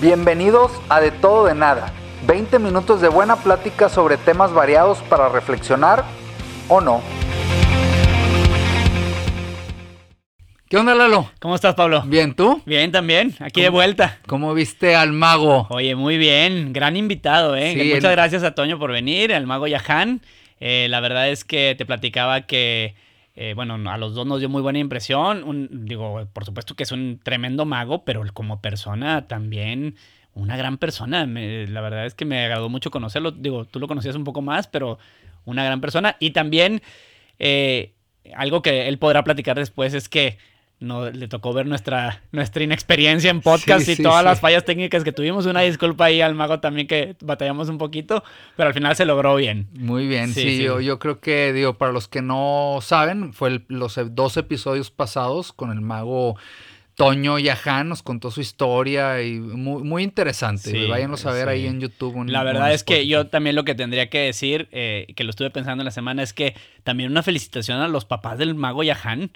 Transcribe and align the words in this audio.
Bienvenidos 0.00 0.70
a 0.88 1.00
De 1.00 1.10
Todo 1.10 1.46
de 1.46 1.54
Nada. 1.54 1.92
20 2.26 2.58
minutos 2.58 3.00
de 3.00 3.08
buena 3.08 3.36
plática 3.36 3.88
sobre 3.88 4.16
temas 4.16 4.52
variados 4.52 4.98
para 5.08 5.28
reflexionar 5.28 6.04
o 6.68 6.80
no. 6.80 7.02
¿Qué 10.68 10.76
onda, 10.76 10.94
Lalo? 10.94 11.30
¿Cómo 11.40 11.54
estás, 11.54 11.74
Pablo? 11.74 12.02
Bien, 12.06 12.34
¿tú? 12.34 12.60
Bien, 12.66 12.92
también. 12.92 13.34
Aquí 13.40 13.62
de 13.62 13.70
vuelta. 13.70 14.18
¿Cómo 14.26 14.52
viste 14.52 14.94
al 14.94 15.12
mago? 15.12 15.66
Oye, 15.70 15.94
muy 15.94 16.18
bien. 16.18 16.72
Gran 16.74 16.96
invitado, 16.96 17.56
¿eh? 17.56 17.72
Sí, 17.72 17.88
Muchas 17.94 18.04
el- 18.04 18.10
gracias 18.16 18.42
a 18.42 18.54
Toño 18.54 18.78
por 18.78 18.92
venir, 18.92 19.32
al 19.32 19.46
mago 19.46 19.66
Yahan. 19.66 20.20
Eh, 20.60 20.86
la 20.90 21.00
verdad 21.00 21.30
es 21.30 21.44
que 21.44 21.74
te 21.78 21.86
platicaba 21.86 22.42
que, 22.42 22.94
eh, 23.40 23.54
bueno, 23.54 23.74
a 23.88 23.96
los 23.98 24.14
dos 24.14 24.26
nos 24.26 24.40
dio 24.40 24.48
muy 24.48 24.62
buena 24.62 24.80
impresión. 24.80 25.44
Un- 25.44 25.84
digo, 25.86 26.26
por 26.32 26.44
supuesto 26.44 26.74
que 26.74 26.82
es 26.82 26.90
un 26.90 27.20
tremendo 27.22 27.64
mago, 27.64 28.04
pero 28.04 28.24
como 28.34 28.60
persona 28.60 29.28
también 29.28 29.94
una 30.34 30.56
gran 30.56 30.76
persona. 30.78 31.24
Me- 31.24 31.68
la 31.68 31.80
verdad 31.80 32.04
es 32.04 32.14
que 32.14 32.24
me 32.24 32.42
agradó 32.44 32.68
mucho 32.68 32.90
conocerlo. 32.90 33.30
Digo, 33.30 33.64
tú 33.64 33.78
lo 33.78 33.86
conocías 33.86 34.16
un 34.16 34.24
poco 34.24 34.42
más, 34.42 34.66
pero 34.66 34.98
una 35.44 35.62
gran 35.64 35.80
persona. 35.80 36.16
Y 36.18 36.30
también 36.32 36.82
eh, 37.38 37.92
algo 38.34 38.60
que 38.60 38.88
él 38.88 38.98
podrá 38.98 39.22
platicar 39.22 39.56
después 39.56 39.94
es 39.94 40.08
que 40.08 40.36
no, 40.80 41.10
le 41.10 41.26
tocó 41.28 41.52
ver 41.52 41.66
nuestra, 41.66 42.22
nuestra 42.32 42.62
inexperiencia 42.62 43.30
en 43.30 43.40
podcast 43.40 43.84
Sí, 43.84 43.92
y 43.92 43.96
sí, 43.96 44.02
todas 44.02 44.20
sí. 44.20 44.24
las 44.26 44.40
fallas 44.40 44.64
técnicas 44.64 45.02
que 45.04 45.12
tuvimos. 45.12 45.46
Una 45.46 45.62
disculpa 45.62 46.04
ahí 46.06 46.20
al 46.20 46.34
mago 46.34 46.60
también 46.60 46.86
que 46.86 47.16
batallamos 47.20 47.68
un 47.68 47.78
poquito, 47.78 48.22
pero 48.56 48.68
al 48.68 48.74
final 48.74 48.94
se 48.96 49.04
logró 49.04 49.34
bien. 49.36 49.66
Muy 49.74 50.06
bien, 50.06 50.32
sí. 50.32 50.62
Yo, 50.62 50.80
yo 50.80 50.98
creo 50.98 51.20
que, 51.20 51.52
digo, 51.52 51.74
para 51.78 51.92
los 51.92 52.06
que 52.08 52.22
no 52.22 52.78
saben, 52.82 53.32
fue 53.32 53.48
el- 53.48 53.64
los 53.68 53.98
e- 53.98 54.04
dos 54.04 54.36
episodios 54.36 54.90
pasados 54.90 55.52
con 55.52 55.70
el 55.72 55.80
mago 55.80 56.36
Toño 56.94 57.38
Yahan, 57.38 57.88
nos 57.88 58.02
contó 58.02 58.32
su 58.32 58.40
historia 58.40 59.22
y 59.22 59.38
muy, 59.38 59.84
muy 59.84 60.02
interesante. 60.02 60.70
Sí, 60.72 60.86
Váyanos 60.88 61.24
a 61.26 61.30
ver 61.32 61.44
sí. 61.44 61.50
ahí 61.50 61.66
en 61.66 61.80
YouTube. 61.80 62.24
La 62.28 62.42
verdad 62.42 62.72
es 62.72 62.82
que 62.82 63.06
yo 63.06 63.28
también 63.28 63.54
lo 63.54 63.62
que 63.64 63.76
tendría 63.76 64.10
que 64.10 64.18
decir, 64.18 64.68
eh, 64.72 65.06
que 65.14 65.22
lo 65.22 65.30
estuve 65.30 65.50
pensando 65.50 65.82
en 65.82 65.84
la 65.84 65.92
semana, 65.92 66.24
es 66.24 66.32
que 66.32 66.56
también 66.82 67.12
una 67.12 67.22
felicitación 67.22 67.80
a 67.80 67.86
los 67.86 68.04
papás 68.04 68.36
del 68.38 68.56
mago 68.56 68.82
Yahan. 68.82 69.30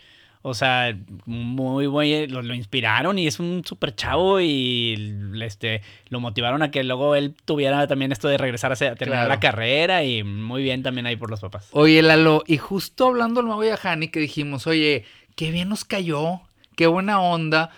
O 0.45 0.55
sea, 0.55 0.97
muy 1.25 1.87
muy 1.87 2.27
lo, 2.27 2.43
lo 2.43 2.55
inspiraron 2.55 3.17
y 3.17 3.29
es 3.29 3.39
un 3.39 3.63
súper 3.65 3.95
chavo 3.95 4.41
y 4.41 5.33
este, 5.41 5.83
lo 6.09 6.19
motivaron 6.19 6.63
a 6.63 6.73
que 6.73 6.83
luego 6.83 7.15
él 7.15 7.37
tuviera 7.45 7.87
también 7.87 8.11
esto 8.11 8.27
de 8.27 8.39
regresar 8.39 8.73
a, 8.73 8.77
terminar 8.77 9.07
Claro. 9.07 9.29
la 9.29 9.39
carrera 9.41 10.05
y 10.05 10.25
muy 10.25 10.65
bien 10.65 10.83
también 10.83 11.07
ahí 11.07 11.15
por 11.15 11.31
los 11.31 11.41
papás. 11.41 11.69
Oye, 11.71 12.03
Lalo, 12.03 12.43
y 12.47 12.59
justo 12.59 13.07
hablando 13.07 13.41
del 13.41 13.49
mago 13.49 13.63
Yahani 13.63 14.09
que 14.09 14.19
dijimos, 14.19 14.67
oye, 14.67 15.05
qué 15.37 15.53
bien 15.53 15.69
nos 15.69 15.85
cayó, 15.85 16.41
qué 16.77 16.89
buena 16.89 17.21
onda, 17.21 17.71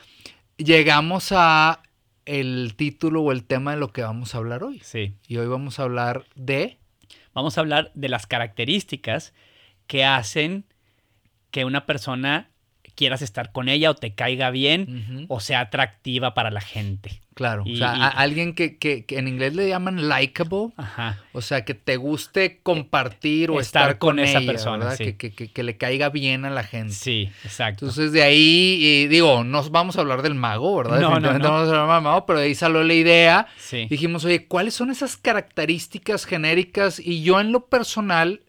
llegamos 0.57 1.33
a 1.33 1.83
el 2.25 2.75
título 2.77 3.21
o 3.21 3.33
el 3.33 3.45
tema 3.45 3.73
de 3.73 3.77
lo 3.79 3.93
que 3.93 4.01
vamos 4.01 4.35
a 4.35 4.39
hablar 4.39 4.65
hoy. 4.65 4.81
Sí. 4.83 5.15
Y 5.29 5.37
hoy 5.37 5.47
vamos 5.47 5.79
a 5.79 5.83
hablar 5.83 6.25
de... 6.35 6.79
Vamos 7.35 7.59
a 7.59 7.61
hablar 7.61 7.91
de 7.95 8.09
las 8.09 8.27
características 8.27 9.35
que 9.87 10.05
hacen 10.05 10.65
que 11.51 11.65
una 11.65 11.85
persona 11.85 12.49
quieras 12.95 13.23
estar 13.23 13.53
con 13.53 13.69
ella 13.69 13.91
o 13.91 13.95
te 13.95 14.15
caiga 14.15 14.51
bien 14.51 15.27
o 15.29 15.41
sea 15.41 15.61
atractiva 15.61 16.35
para 16.35 16.51
la 16.51 16.61
gente. 16.61 17.21
claro, 17.35 17.65
y- 17.67 17.75
o 17.75 17.77
sea, 17.79 17.97
y- 17.97 18.01
a- 18.01 18.07
alguien 18.09 18.55
que, 18.55 18.77
que- 18.79 19.05
que 19.05 19.19
en 19.19 19.27
inglés 19.27 19.57
le 19.57 19.69
llaman 19.69 20.09
likable, 20.09 20.69
Ajá. 20.77 21.19
o 21.33 21.43
sea, 21.43 21.65
que 21.65 21.75
te 21.75 21.97
guste 21.97 22.61
compartir 22.63 23.51
o 23.51 23.59
Estar 23.59 23.83
estar, 23.83 23.99
con, 23.99 24.11
con 24.11 24.19
esa 24.21 24.39
ella, 24.39 24.47
persona, 24.53 24.91
sí. 24.95 25.15
Que, 25.15 25.33
que- 25.33 25.63
le 25.65 25.77
caiga 25.77 26.11
bien 26.11 26.45
a 26.45 26.51
la 26.51 26.63
gente. 26.63 26.93
Sí, 26.95 27.31
exacto. 27.43 27.87
Entonces 27.87 28.13
de 28.13 28.23
ahí, 28.23 28.79
y 28.81 29.07
digo, 29.09 29.43
no 29.43 29.69
vamos 29.71 29.97
a 29.97 30.03
hablar 30.03 30.23
del 30.23 30.37
mago, 30.37 30.77
¿verdad? 30.77 31.01
No, 31.01 31.09
no, 31.09 31.15
Definitivamente 31.17 31.49
no. 31.49 31.53
vamos 31.55 31.69
a 31.69 31.71
hablar 31.83 31.97
del 31.97 32.05
mago, 32.05 32.27
pero 32.27 32.39
de 32.39 32.45
ahí 32.47 32.55
salió 32.55 32.85
la 32.85 32.95
idea. 32.95 33.47
sí. 33.59 33.87
Dijimos, 33.91 34.25
oye, 34.25 34.47
¿cuáles 34.47 34.75
son 34.75 34.93
esas 34.93 35.17
características 35.17 36.27
genéricas? 36.27 37.01
Y 37.01 37.23
yo 37.25 37.41
en 37.41 37.51
lo 37.51 37.67
personal 37.67 38.43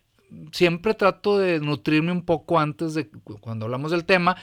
siempre 0.51 0.93
trato 0.93 1.37
de 1.37 1.59
nutrirme 1.59 2.11
un 2.11 2.23
poco 2.23 2.59
antes 2.59 2.93
de 2.93 3.07
cu- 3.07 3.39
cuando 3.39 3.65
hablamos 3.65 3.91
del 3.91 4.05
tema. 4.05 4.35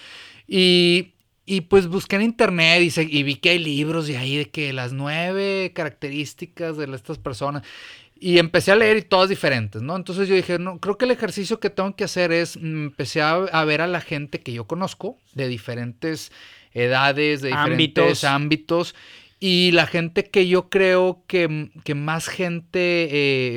Y, 0.47 1.15
y, 1.47 1.63
pues 1.63 1.87
busqué 1.89 2.17
en 2.17 2.23
internet 2.23 2.83
y, 2.83 2.91
se- 2.91 3.03
y 3.03 3.23
vi 3.23 3.37
que 3.37 3.51
hay 3.51 3.59
libros 3.59 4.07
de 4.07 4.17
ahí 4.19 4.37
de 4.37 4.51
que 4.51 4.73
las 4.73 4.93
nueve 4.93 5.73
características 5.75 6.77
de 6.77 6.95
estas 6.95 7.19
personas. 7.19 7.63
Y 8.19 8.39
empecé 8.39 8.71
a 8.71 8.77
leer 8.77 8.99
y 8.99 9.03
todas 9.03 9.29
diferentes, 9.29 9.83
¿no? 9.83 9.97
Entonces 9.97 10.29
yo 10.29 10.37
dije, 10.37 10.59
no, 10.59 10.79
creo 10.79 10.97
que 10.97 11.07
el 11.07 11.11
ejercicio 11.11 11.59
que 11.59 11.71
tengo 11.71 11.97
que 11.97 12.05
hacer 12.05 12.31
es, 12.31 12.57
mm, 12.57 12.85
empecé 12.85 13.21
a, 13.21 13.35
a 13.35 13.65
ver 13.65 13.81
a 13.81 13.89
la 13.89 14.01
gente 14.01 14.41
que 14.41 14.53
yo 14.53 14.67
conozco, 14.69 15.19
de 15.35 15.49
diferentes 15.49 16.31
edades, 16.73 17.43
de 17.43 17.49
diferentes 17.51 18.23
Ámbitos. 18.23 18.25
ámbitos, 18.25 18.95
y 19.45 19.73
la 19.73 19.89
gente 19.89 20.31
que 20.31 20.47
yo 20.47 20.69
creo 20.71 21.25
que, 21.27 21.73
que 21.83 21.97
más 21.97 22.29
gente 22.29 22.79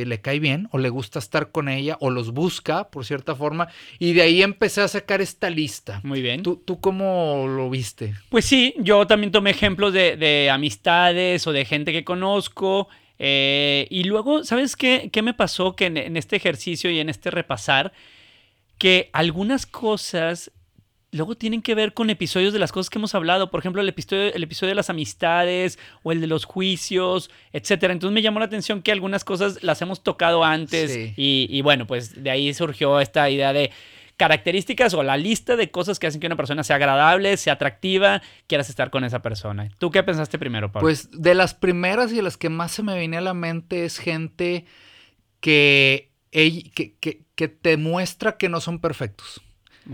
eh, 0.01 0.03
le 0.07 0.19
cae 0.19 0.40
bien, 0.40 0.68
o 0.72 0.79
le 0.79 0.90
gusta 0.90 1.19
estar 1.19 1.51
con 1.51 1.69
ella, 1.69 1.96
o 2.00 2.09
los 2.09 2.31
busca, 2.31 2.90
por 2.90 3.06
cierta 3.06 3.35
forma, 3.35 3.68
y 4.00 4.13
de 4.13 4.24
ahí 4.24 4.41
empecé 4.41 4.81
a 4.81 4.88
sacar 4.88 5.22
esta 5.22 5.51
lista. 5.51 6.01
Muy 6.03 6.24
bien. 6.24 6.41
¿Tú, 6.41 6.56
tú 6.66 6.79
cómo 6.79 7.45
lo 7.47 7.69
viste? 7.69 8.16
Pues 8.29 8.45
sí, 8.45 8.74
yo 8.79 9.06
también 9.06 9.31
tomé 9.31 9.51
ejemplos 9.51 9.94
de, 9.94 10.18
de 10.18 10.50
amistades 10.50 11.45
o 11.45 11.51
de 11.51 11.66
gente 11.66 11.91
que 11.91 12.03
conozco. 12.03 12.88
eh, 13.19 13.85
y 13.91 14.06
luego, 14.06 14.44
¿sabes 14.44 14.75
qué, 14.75 15.12
qué 15.13 15.22
me 15.22 15.35
pasó? 15.35 15.75
Que 15.75 15.85
en, 15.85 15.97
en 15.97 16.18
este 16.18 16.35
ejercicio 16.35 16.90
y 16.90 17.00
en 17.00 17.09
este 17.09 17.29
repasar, 17.29 17.94
que 18.79 19.12
algunas 19.13 19.68
cosas 19.68 20.51
luego 21.16 21.36
tienen 21.36 21.62
que 21.62 21.74
ver 21.76 21.94
con 21.94 22.09
episodios 22.09 22.53
de 22.53 22.59
las 22.59 22.72
cosas 22.72 22.90
que 22.90 23.00
hemos 23.00 23.16
hablado. 23.16 23.50
Por 23.50 23.59
ejemplo, 23.59 23.81
el 23.81 23.90
episodio, 23.90 24.34
el 24.34 24.44
episodio 24.44 24.70
de 24.70 24.76
las 24.76 24.90
amistades 24.90 25.80
o 26.03 26.12
el 26.12 26.22
de 26.22 26.28
los 26.28 26.46
juicios, 26.46 27.30
etcétera. 27.53 27.94
Entonces 27.94 28.14
me 28.14 28.22
llamó 28.22 28.40
la 28.40 28.46
atención 28.46 28.81
que 28.81 28.92
algunas 28.92 29.24
cosas 29.24 29.64
las 29.64 29.81
hemos 29.81 30.04
tocado 30.04 30.44
antes. 30.44 30.92
Sí. 30.94 31.14
Y, 31.18 31.48
y 31.50 31.62
bueno, 31.62 31.88
pues 31.88 32.22
de 32.24 32.30
ahí 32.30 32.54
surgió 32.54 33.00
esta 33.00 33.30
idea 33.30 33.52
de 33.54 33.72
características 34.18 34.94
o 34.94 35.04
la 35.04 35.18
lista 35.18 35.58
de 35.58 35.72
cosas 35.72 36.00
que 36.00 36.08
hacen 36.08 36.22
que 36.22 36.28
una 36.28 36.38
persona 36.38 36.64
sea 36.64 36.78
agradable, 36.78 37.36
sea 37.36 37.54
atractiva, 37.54 38.22
quieras 38.48 38.70
estar 38.70 38.90
con 38.90 39.04
esa 39.04 39.22
persona. 39.22 39.70
¿Tú 39.78 39.92
qué 39.92 40.04
pensaste 40.04 40.40
primero, 40.40 40.72
Pablo? 40.72 40.86
Pues 40.86 41.09
de 41.12 41.36
las 41.36 41.54
primeras 41.54 42.14
y 42.14 42.16
de 42.16 42.22
las 42.22 42.38
que 42.38 42.48
más 42.50 42.72
se 42.72 42.81
me 42.81 42.98
viene 42.98 43.18
a 43.18 43.22
la 43.22 43.34
mente 43.34 43.84
es 43.84 43.98
gente 43.98 44.64
que, 45.42 46.12
que- 46.31 47.22
que 47.36 47.48
te 47.50 47.78
muestra 47.78 48.38
que 48.38 48.48
no 48.50 48.62
son 48.62 48.80
perfectos. 48.80 49.42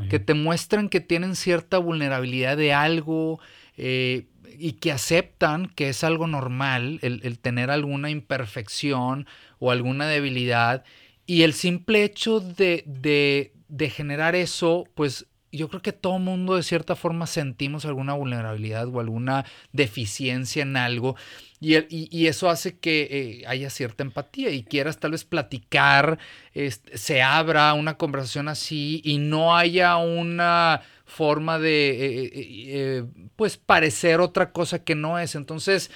Que 0.09 0.19
te 0.19 0.34
muestran 0.34 0.90
que 0.90 1.00
tienen 1.02 1.35
cierta 1.35 1.78
vulnerabilidad 1.78 2.56
de 2.57 2.74
algo 2.74 3.40
eh, 3.78 4.28
y 4.57 4.74
que 4.74 4.91
aceptan 4.91 5.68
que 5.68 5.90
es 5.90 6.03
algo 6.03 6.28
normal 6.28 7.00
el, 7.02 7.22
el 7.24 7.40
tener 7.40 7.72
alguna 7.72 8.09
imperfección 8.09 9.28
o 9.59 9.72
alguna 9.72 10.07
debilidad. 10.07 10.84
Y 11.25 11.44
el 11.44 11.53
simple 11.53 12.03
hecho 12.03 12.40
de, 12.40 12.84
de- 12.85 13.53
de 13.68 13.90
generar 13.90 14.35
eso, 14.35 14.85
pues 14.96 15.28
yo 15.53 15.69
creo 15.69 15.81
que 15.81 15.94
todo 15.94 16.19
mundo 16.19 16.56
de 16.56 16.63
cierta 16.63 16.96
forma 16.96 17.25
sentimos 17.28 17.85
alguna 17.85 18.13
vulnerabilidad 18.13 18.88
o 18.88 19.00
alguna 19.00 19.46
deficiencia 19.74 20.62
en 20.63 20.78
algo. 20.78 21.16
Y, 21.62 21.78
y- 21.90 22.28
eso 22.28 22.50
hace 22.50 22.80
que 22.80 23.08
eh, 23.44 23.44
haya 23.48 23.70
cierta 23.70 24.04
empatía 24.04 24.50
y 24.50 24.64
quieras 24.64 24.98
tal 25.00 25.12
vez 25.12 25.24
platicar, 25.26 26.18
este, 26.56 26.98
se 26.98 27.22
abra 27.22 27.74
una 27.76 27.98
conversación 27.98 28.48
así 28.50 29.02
y 29.06 29.20
no 29.20 29.56
haya 29.56 29.98
una 29.98 30.82
forma 31.06 31.60
de, 31.60 31.90
eh, 31.92 32.32
eh, 32.36 33.04
pues, 33.36 33.58
parecer 33.58 34.22
otra 34.22 34.52
cosa 34.52 34.84
que 34.84 34.96
no 34.96 35.20
es. 35.20 35.36
Entonces, 35.36 35.92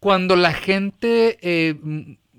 cuando 0.00 0.36
la 0.36 0.52
gente 0.52 1.38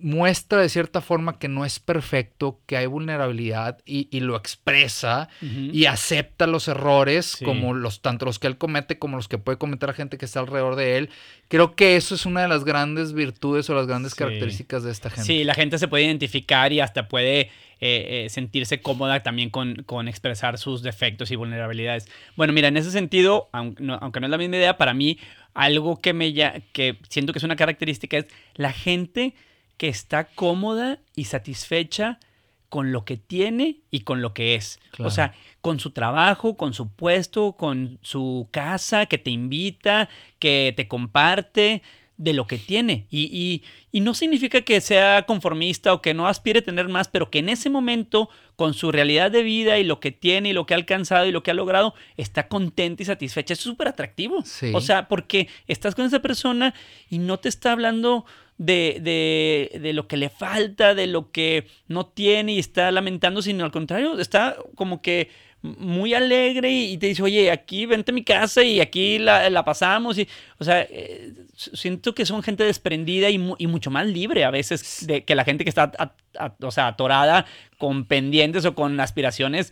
muestra 0.04 0.60
de 0.60 0.68
cierta 0.70 1.00
forma 1.02 1.40
que 1.40 1.48
no 1.48 1.64
es 1.66 1.80
perfecto, 1.80 2.60
que 2.68 2.76
hay 2.78 2.86
vulnerabilidad 2.86 3.80
y, 3.86 4.10
y 4.12 4.20
lo 4.20 4.36
expresa 4.36 5.30
y 5.42 5.86
acepta 5.86 6.46
los 6.46 6.68
errores, 6.68 7.26
Sí. 7.40 7.46
como 7.46 7.74
los, 7.74 8.02
tanto 8.02 8.26
los 8.26 8.38
que 8.38 8.48
él 8.48 8.58
comete 8.58 9.00
como 9.00 9.16
los 9.16 9.28
que 9.28 9.38
puede 9.38 9.58
cometer 9.58 9.88
la 9.90 9.94
gente 9.96 10.18
que 10.18 10.26
está 10.26 10.42
alrededor 10.42 10.76
de 10.76 10.98
él, 10.98 11.10
creo 11.48 11.76
que 11.76 11.96
eso 11.96 12.14
es 12.16 12.26
una 12.26 12.42
de 12.42 12.48
las 12.50 12.66
grandes 12.66 13.14
virtudes 13.14 13.70
o 13.70 13.74
las 13.76 13.88
grandes 13.88 14.12
Sí. 14.12 14.18
características 14.20 14.84
de 14.84 14.92
esta 14.92 15.10
gente. 15.10 15.24
Sí, 15.26 15.44
la 15.46 15.54
gente 15.56 15.80
se 15.80 15.88
puede 15.88 16.04
identificar 16.04 16.72
y 16.74 16.82
hasta 16.82 17.08
puede 17.08 17.50
eh, 17.86 18.26
eh, 18.26 18.30
sentirse 18.30 18.82
cómoda 18.82 19.24
también 19.24 19.50
con, 19.50 19.84
con 19.86 20.08
expresar 20.08 20.58
sus 20.58 20.84
defectos 20.84 21.32
y 21.32 21.36
vulnerabilidades. 21.36 22.08
Bueno, 22.38 22.54
mira, 22.54 22.70
en 22.70 22.78
ese 22.78 22.92
sentido, 22.92 23.50
aunque 23.52 23.84
no, 23.84 23.96
aunque 24.02 24.20
no 24.22 24.28
es 24.28 24.32
la 24.32 24.38
misma 24.38 24.56
idea, 24.56 24.78
para 24.78 24.94
mí 24.94 25.18
algo 25.54 26.00
que 26.00 26.14
me 26.14 26.32
ya, 26.34 26.62
que 26.72 26.98
siento 27.10 27.34
que 27.34 27.40
es 27.40 27.44
una 27.44 27.56
característica 27.58 28.18
es 28.18 28.26
la 28.56 28.72
gente 28.72 29.34
que 29.78 29.88
está 29.88 30.26
cómoda 30.26 31.00
y 31.16 31.26
satisfecha 31.26 32.20
con 32.70 32.92
lo 32.92 33.06
que 33.06 33.18
tiene 33.18 33.82
y 33.92 34.00
con 34.00 34.22
lo 34.22 34.34
que 34.34 34.56
es. 34.56 34.80
Claro. 34.92 35.08
O 35.08 35.12
sea, 35.12 35.36
con 35.62 35.80
su 35.80 35.92
trabajo, 35.92 36.58
con 36.58 36.74
su 36.74 36.90
puesto, 36.90 37.54
con 37.54 38.00
su 38.02 38.48
casa, 38.50 39.06
que 39.06 39.20
te 39.20 39.30
invita, 39.30 40.10
que 40.40 40.74
te 40.76 40.88
comparte. 40.88 41.84
De 42.18 42.34
lo 42.34 42.48
que 42.48 42.58
tiene. 42.58 43.08
Y, 43.10 43.64
no 43.94 44.14
significa 44.14 44.62
que 44.62 44.82
sea 44.82 45.24
conformista 45.24 45.94
o 45.94 46.02
que 46.02 46.14
no 46.14 46.28
aspire 46.28 46.60
a 46.60 46.64
tener 46.64 46.88
más, 46.90 47.08
pero 47.08 47.30
que 47.30 47.40
en 47.40 47.50
ese 47.50 47.70
momento, 47.70 48.30
con 48.56 48.74
su 48.74 48.92
realidad 48.92 49.32
de 49.32 49.44
vida 49.44 49.78
y 49.78 49.84
lo 49.84 50.00
que 50.00 50.12
tiene 50.12 50.50
y 50.50 50.54
lo 50.54 50.66
que 50.66 50.74
ha 50.74 50.78
alcanzado 50.78 51.26
y 51.26 51.32
lo 51.32 51.44
que 51.44 51.52
ha 51.52 51.54
logrado, 51.54 51.94
está 52.18 52.48
contenta 52.48 53.04
y 53.04 53.06
satisfecha. 53.06 53.54
Es 53.54 53.60
súper 53.60 53.88
atractivo. 53.88 54.44
O 54.74 54.82
sea, 54.82 55.08
porque 55.08 55.48
estás 55.68 55.96
con 55.96 56.06
esa 56.06 56.22
persona 56.22 56.74
y 57.10 57.20
no 57.20 57.40
te 57.40 57.50
está 57.50 57.72
hablando 57.72 58.26
de, 58.58 59.00
de, 59.02 59.80
de, 59.80 59.94
lo 59.94 60.08
que 60.08 60.18
le 60.18 60.30
falta, 60.30 60.94
de 60.96 61.08
lo 61.08 61.32
que 61.32 61.68
no 61.88 62.06
tiene 62.06 62.54
y 62.54 62.60
está 62.60 62.92
lamentando, 62.92 63.42
sino 63.42 63.66
al 63.66 63.72
contrario, 63.72 64.20
está 64.20 64.58
como 64.76 65.02
que 65.02 65.30
muy 65.64 66.14
alegre 66.14 66.70
y 66.70 66.98
te 66.98 67.08
dice, 67.08 67.24
oye, 67.24 67.50
aquí 67.50 67.86
vente 67.86 68.12
a 68.12 68.14
mi 68.14 68.24
casa 68.24 68.64
y 68.64 68.82
aquí 68.82 69.18
la, 69.18 69.64
pasamos. 69.64 70.18
Y, 70.18 70.28
o 70.60 70.64
sea, 70.64 70.82
eh, 70.82 71.34
siento 71.56 72.14
que 72.14 72.26
son 72.26 72.44
gente 72.44 72.66
desprendida 72.66 73.30
y, 73.30 73.38
mucho 73.40 73.90
más 73.90 74.06
libre 74.06 74.44
a 74.44 74.52
veces 74.52 75.08
de, 75.08 75.24
que 75.24 75.36
la 75.36 75.46
gente 75.46 75.64
que 75.64 75.70
está, 75.70 75.92
o 76.60 76.72
sea, 76.72 76.88
atorada 76.88 77.46
con 77.78 78.06
pendientes 78.06 78.66
o 78.66 78.76
con 78.76 79.00
aspiraciones. 79.00 79.72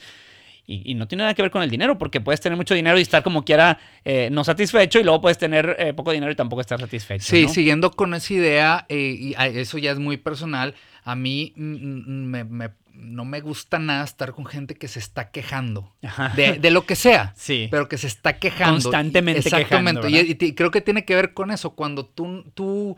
Y, 0.65 0.95
no 0.95 1.09
tiene 1.09 1.23
nada 1.23 1.33
que 1.33 1.41
ver 1.41 1.51
con 1.51 1.63
el 1.63 1.69
dinero, 1.69 1.97
porque 1.97 2.21
puedes 2.21 2.39
tener 2.39 2.55
mucho 2.55 2.73
dinero 2.73 2.97
y 2.97 3.01
estar 3.01 3.21
como 3.23 3.43
quiera 3.43 3.77
eh, 4.05 4.29
no 4.31 4.45
satisfecho 4.45 4.99
y 5.01 5.03
luego 5.03 5.19
puedes 5.19 5.37
tener 5.37 5.75
eh, 5.77 5.91
poco 5.93 6.13
dinero 6.13 6.31
y 6.31 6.35
tampoco 6.35 6.61
estar 6.61 6.79
satisfecho. 6.79 7.25
Sí, 7.25 7.49
siguiendo 7.49 7.91
con 7.91 8.13
esa 8.13 8.33
idea, 8.33 8.85
y 8.87 9.35
eso 9.37 9.77
ya 9.77 9.91
es 9.91 9.99
muy 9.99 10.15
personal, 10.15 10.73
a 11.03 11.15
mí 11.15 11.51
mm, 11.57 12.45
me 12.45 12.69
no 12.93 13.25
me 13.25 13.41
gusta 13.41 13.79
nada 13.79 14.03
estar 14.03 14.33
con 14.33 14.45
gente 14.45 14.75
que 14.75 14.87
se 14.87 14.99
está 14.99 15.31
quejando 15.31 15.95
de, 16.35 16.71
lo 16.71 16.85
que 16.85 16.95
sea, 16.95 17.33
sí. 17.37 17.67
pero 17.71 17.87
que 17.87 17.97
se 17.97 18.07
está 18.07 18.37
quejando. 18.37 18.81
Constantemente 18.81 19.39
Exactamente. 19.39 20.09
y, 20.09 20.53
creo 20.53 20.71
que 20.71 20.81
tiene 20.81 21.05
que 21.05 21.15
ver 21.15 21.33
con 21.33 21.51
eso. 21.51 21.71
Cuando 21.71 22.05
tú, 22.05 22.43
tú 22.53 22.97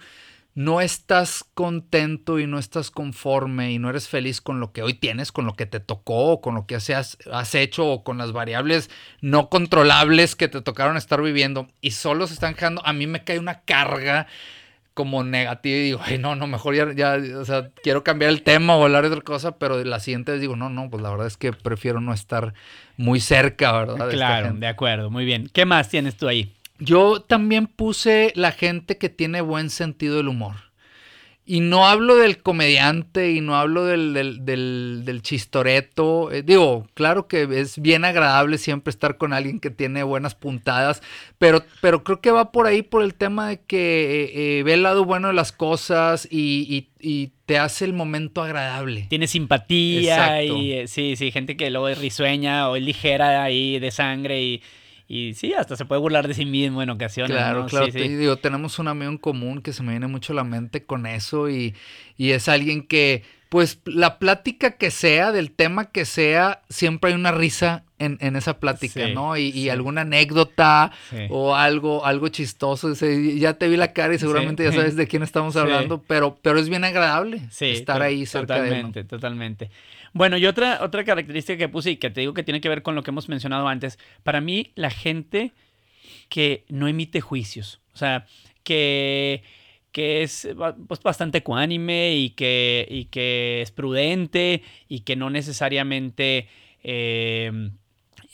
no 0.55 0.81
estás 0.81 1.43
contento 1.53 2.39
y 2.39 2.47
no 2.47 2.59
estás 2.59 2.91
conforme 2.91 3.71
y 3.71 3.79
no 3.79 3.89
eres 3.89 4.07
feliz 4.07 4.39
con 4.39 4.59
lo 4.59 4.71
que 4.71 4.83
hoy 4.83 4.93
tienes, 4.93 5.31
con 5.31 5.45
lo 5.45 5.55
que 5.55 5.65
te 5.65 5.79
tocó, 5.79 6.33
o 6.33 6.41
con 6.41 6.55
lo 6.55 6.67
que 6.67 6.75
has, 6.75 7.17
has 7.31 7.55
hecho, 7.55 7.87
o 7.87 8.03
con 8.03 8.17
las 8.17 8.31
variables 8.31 8.89
no 9.21 9.49
controlables 9.49 10.35
que 10.35 10.47
te 10.47 10.61
tocaron 10.61 10.97
estar 10.97 11.21
viviendo, 11.21 11.69
y 11.81 11.91
solo 11.91 12.27
se 12.27 12.35
están 12.35 12.53
quejando, 12.53 12.85
a 12.85 12.93
mí 12.93 13.07
me 13.07 13.23
cae 13.23 13.39
una 13.39 13.61
carga 13.61 14.27
como 14.93 15.23
negativo 15.23 15.75
y 15.75 15.83
digo, 15.83 15.99
ay, 16.03 16.17
no, 16.17 16.35
no, 16.35 16.47
mejor 16.47 16.75
ya, 16.75 16.93
ya, 16.93 17.17
o 17.39 17.45
sea, 17.45 17.69
quiero 17.81 18.03
cambiar 18.03 18.31
el 18.31 18.43
tema 18.43 18.75
o 18.75 18.83
hablar 18.83 19.03
de 19.03 19.09
otra 19.09 19.21
cosa, 19.21 19.57
pero 19.57 19.83
la 19.83 19.99
siguiente 19.99 20.33
vez 20.33 20.41
digo, 20.41 20.55
no, 20.55 20.69
no, 20.69 20.89
pues 20.89 21.01
la 21.01 21.09
verdad 21.09 21.27
es 21.27 21.37
que 21.37 21.51
prefiero 21.51 21.99
no 22.01 22.13
estar 22.13 22.53
muy 22.97 23.19
cerca, 23.19 23.71
¿verdad? 23.71 24.09
claro, 24.09 24.53
de 24.53 24.67
acuerdo, 24.67 25.09
muy 25.09 25.25
bien. 25.25 25.49
¿Qué 25.51 25.65
más 25.65 25.89
tienes 25.89 26.15
tú 26.15 26.27
ahí? 26.27 26.53
Yo 26.79 27.21
también 27.21 27.67
puse 27.67 28.33
la 28.35 28.51
gente 28.51 28.97
que 28.97 29.09
tiene 29.09 29.41
buen 29.41 29.69
sentido 29.69 30.17
del 30.17 30.27
humor. 30.27 30.55
Y 31.45 31.59
no 31.59 31.85
hablo 31.87 32.15
del 32.15 32.37
comediante 32.37 33.31
y 33.31 33.41
no 33.41 33.57
hablo 33.57 33.83
del, 33.83 34.13
del, 34.45 35.21
chistoreto. 35.21 36.31
Eh, 36.31 36.41
digo, 36.41 36.87
claro 36.93 37.27
que 37.27 37.47
es 37.51 37.81
bien 37.81 38.05
agradable 38.05 38.57
siempre 38.57 38.91
estar 38.91 39.17
con 39.17 39.33
alguien 39.33 39.59
que 39.59 39.69
tiene 39.69 40.03
buenas 40.03 40.35
puntadas, 40.35 41.01
pero, 41.39 41.63
pero 41.81 42.05
creo 42.05 42.21
que 42.21 42.31
va 42.31 42.53
por 42.53 42.65
ahí 42.65 42.81
por 42.81 43.03
el 43.03 43.13
tema 43.13 43.49
de 43.49 43.59
que 43.59 44.23
eh, 44.23 44.59
eh, 44.59 44.63
ve 44.63 44.75
el 44.75 44.83
lado 44.83 45.03
bueno 45.03 45.27
de 45.27 45.33
las 45.33 45.51
cosas 45.51 46.27
y, 46.31 46.87
te 47.45 47.57
hace 47.57 47.83
el 47.83 47.91
momento 47.91 48.41
agradable. 48.41 49.07
Tiene 49.09 49.27
simpatía 49.27 50.41
y 50.43 50.87
sí, 50.87 51.17
sí, 51.17 51.29
gente 51.31 51.57
que 51.57 51.69
luego 51.69 51.89
es 51.89 51.97
risueña 51.97 52.69
o 52.69 52.77
es 52.77 52.83
ligera 52.83 53.43
ahí 53.43 53.79
de 53.79 53.91
sangre 53.91 54.41
y 54.41 54.61
y 55.13 55.35
sí, 55.35 55.53
hasta 55.53 55.75
se 55.75 55.85
puede 55.85 56.01
burlar 56.01 56.27
de 56.27 56.33
sí 56.33 56.43
mismo 56.43 56.81
en 56.81 56.89
ocasiones. 56.89 57.37
Claro, 57.37 57.67
claro. 57.67 57.85
Digo, 57.85 58.37
tenemos 58.37 58.79
un 58.79 58.87
amigo 58.87 59.11
en 59.11 59.19
común 59.19 59.61
que 59.61 59.71
se 59.71 59.83
me 59.83 59.91
viene 59.91 60.07
mucho 60.07 60.33
a 60.33 60.37
la 60.37 60.43
mente 60.43 60.85
con 60.85 61.05
eso 61.05 61.51
y, 61.51 61.75
y 62.17 62.31
es 62.31 62.49
alguien 62.49 62.81
que, 62.81 63.21
pues, 63.49 63.77
la 63.85 64.17
plática 64.17 64.71
que 64.71 64.89
sea, 64.89 65.31
del 65.31 65.51
tema 65.51 65.91
que 65.91 66.05
sea, 66.05 66.63
siempre 66.67 67.11
hay 67.11 67.15
una 67.15 67.31
risa 67.31 67.83
en, 67.99 68.17
en 68.21 68.35
esa 68.35 68.59
plática, 68.59 69.07
¿no? 69.09 69.37
Y, 69.37 69.49
y, 69.49 69.69
alguna 69.69 70.01
anécdota 70.01 70.91
o 71.29 71.53
algo, 71.53 72.07
algo 72.07 72.29
chistoso. 72.29 72.91
Ya 72.93 73.53
te 73.53 73.67
vi 73.67 73.77
la 73.77 73.93
cara 73.93 74.15
y 74.15 74.17
seguramente 74.17 74.63
ya 74.63 74.71
sabes 74.71 74.95
de 74.95 75.07
quién 75.07 75.21
estamos 75.21 75.55
hablando, 75.57 76.01
pero, 76.07 76.39
pero 76.41 76.57
es 76.57 76.69
bien 76.69 76.85
agradable 76.85 77.43
estar 77.59 78.01
ahí 78.01 78.25
cerca 78.25 78.55
de 78.55 78.61
él. 78.61 78.69
Totalmente, 78.69 79.03
totalmente. 79.03 79.69
Bueno, 80.13 80.37
y 80.37 80.45
otra, 80.45 80.79
otra 80.83 81.03
característica 81.03 81.57
que 81.57 81.69
puse 81.69 81.91
y 81.91 81.97
que 81.97 82.11
te 82.11 82.21
digo 82.21 82.33
que 82.33 82.43
tiene 82.43 82.61
que 82.61 82.69
ver 82.69 82.83
con 82.83 82.93
lo 82.93 83.01
que 83.01 83.09
hemos 83.09 83.29
mencionado 83.29 83.67
antes, 83.67 83.97
para 84.21 84.41
mí 84.41 84.71
la 84.75 84.91
gente 84.91 85.53
que 86.29 86.65
no 86.69 86.87
emite 86.87 87.19
juicios, 87.19 87.81
o 87.93 87.97
sea, 87.97 88.25
que, 88.63 89.43
que 89.91 90.21
es 90.21 90.47
pues, 90.87 91.01
bastante 91.01 91.39
ecuánime 91.39 92.15
y 92.15 92.29
que, 92.31 92.87
y 92.89 93.05
que 93.05 93.61
es 93.63 93.71
prudente 93.71 94.61
y 94.87 95.01
que 95.01 95.15
no 95.15 95.29
necesariamente... 95.29 96.47
Em, 96.83 97.71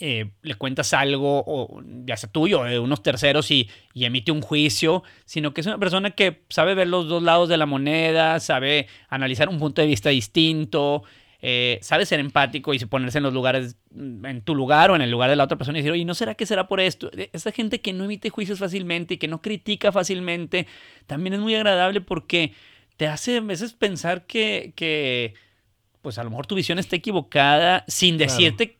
eh, 0.01 0.31
le 0.43 0.55
cuentas 0.55 0.93
algo, 0.93 1.43
o 1.45 1.83
ya 2.05 2.15
sea 2.15 2.31
tuyo, 2.31 2.63
de 2.63 2.79
unos 2.79 3.03
terceros 3.03 3.51
y, 3.51 3.69
y, 3.93 4.05
emite 4.05 4.31
un 4.31 4.41
juicio, 4.41 5.03
sino 5.25 5.53
que 5.53 5.59
es 5.59 5.67
una 5.67 5.77
persona 5.77 6.11
que 6.11 6.43
sabe 6.47 6.73
ver 6.73 6.87
los 6.87 7.09
dos 7.09 7.21
lados 7.21 7.49
de 7.49 7.57
la 7.57 7.65
moneda, 7.65 8.39
sabe 8.39 8.87
analizar 9.09 9.49
un 9.49 9.59
punto 9.59 9.81
de 9.81 9.87
vista 9.89 10.09
distinto, 10.09 11.03
eh, 11.41 11.79
sabe 11.81 12.05
ser 12.05 12.19
empático 12.19 12.73
y 12.73 12.79
ponerse 12.79 13.19
en 13.19 13.23
los 13.23 13.33
lugares, 13.33 13.77
mm, 13.91 14.25
en 14.25 14.41
tu 14.41 14.55
lugar 14.55 14.91
o 14.91 14.95
en 14.95 15.01
el 15.01 15.09
lugar 15.09 15.29
de 15.29 15.37
la 15.37 15.45
otra 15.45 15.57
persona 15.57 15.77
y 15.77 15.81
decir, 15.81 15.93
oye, 15.93 16.03
¿no 16.03 16.13
será 16.13 16.35
que 16.35 16.45
será 16.45 16.67
por 16.67 16.81
esto? 16.81 17.09
E, 17.15 17.29
esa 17.31 17.51
gente 17.51 17.79
que 17.79 17.93
no 17.93 18.03
emite 18.03 18.29
juicios 18.29 18.59
fácilmente 18.59 19.13
y 19.13 19.17
que 19.17 19.27
no 19.27 19.41
critica 19.41 19.91
fácilmente, 19.91 20.67
también 21.07 21.33
es 21.33 21.39
muy 21.39 21.55
agradable 21.55 22.01
porque 22.01 22.53
te 22.97 23.07
hace 23.07 23.37
a 23.37 23.41
veces 23.41 23.73
pensar 23.73 24.25
que, 24.25 24.73
que 24.75 25.33
pues 26.01 26.17
a 26.17 26.23
lo 26.23 26.29
mejor 26.29 26.45
tu 26.45 26.55
visión 26.55 26.77
está 26.77 26.97
equivocada 26.97 27.85
sin 27.87 28.17
decirte 28.17 28.77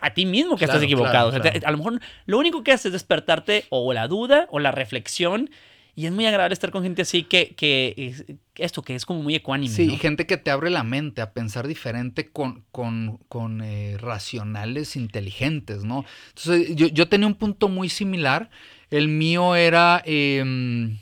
a 0.00 0.14
ti 0.14 0.26
mismo 0.26 0.56
que 0.56 0.66
estás 0.66 0.82
equivocado. 0.82 1.32
a 1.32 1.70
lo 1.70 1.76
mejor 1.78 2.00
lo 2.26 2.38
único 2.38 2.62
que 2.62 2.72
hace 2.72 2.88
es 2.88 2.92
despertarte 2.92 3.64
o 3.70 3.92
la 3.92 4.06
duda 4.06 4.46
o 4.50 4.58
la 4.58 4.70
reflexión 4.70 5.50
y 5.98 6.04
es 6.04 6.12
muy 6.12 6.26
agradable 6.26 6.52
estar 6.52 6.70
con 6.70 6.82
gente 6.82 7.00
así 7.00 7.22
que, 7.22 7.54
que 7.56 8.36
esto, 8.54 8.82
que 8.82 8.94
es 8.94 9.06
como 9.06 9.22
muy 9.22 9.34
ecuánime. 9.34 9.74
Sí, 9.74 9.96
gente 9.96 10.26
que 10.26 10.36
te 10.36 10.50
abre 10.50 10.68
la 10.68 10.82
mente 10.82 11.22
a 11.22 11.32
pensar 11.32 11.66
diferente 11.66 12.28
con, 12.28 12.64
con, 12.70 13.16
con 13.30 13.62
eh, 13.62 13.96
racionales 13.98 14.94
inteligentes, 14.94 15.84
¿no? 15.84 16.04
Entonces, 16.28 16.76
yo, 16.76 16.88
yo, 16.88 17.08
tenía 17.08 17.26
un 17.26 17.34
punto 17.34 17.70
muy 17.70 17.88
similar. 17.88 18.50
El 18.90 19.08
mío 19.08 19.56
era 19.56 20.02
em, 20.04 20.98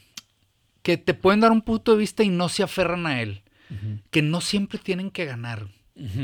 que 0.83 0.97
te 0.97 1.13
pueden 1.13 1.41
dar 1.41 1.51
un 1.51 1.63
punto 1.63 1.91
de 1.91 1.99
vista 1.99 2.23
y 2.23 2.29
no 2.29 2.49
se 2.49 2.63
aferran 2.63 3.07
a 3.07 3.21
él. 3.21 3.43
Que 4.13 4.23
no 4.23 4.41
siempre 4.41 4.79
tienen 4.79 5.11
que 5.11 5.25
ganar. 5.25 5.67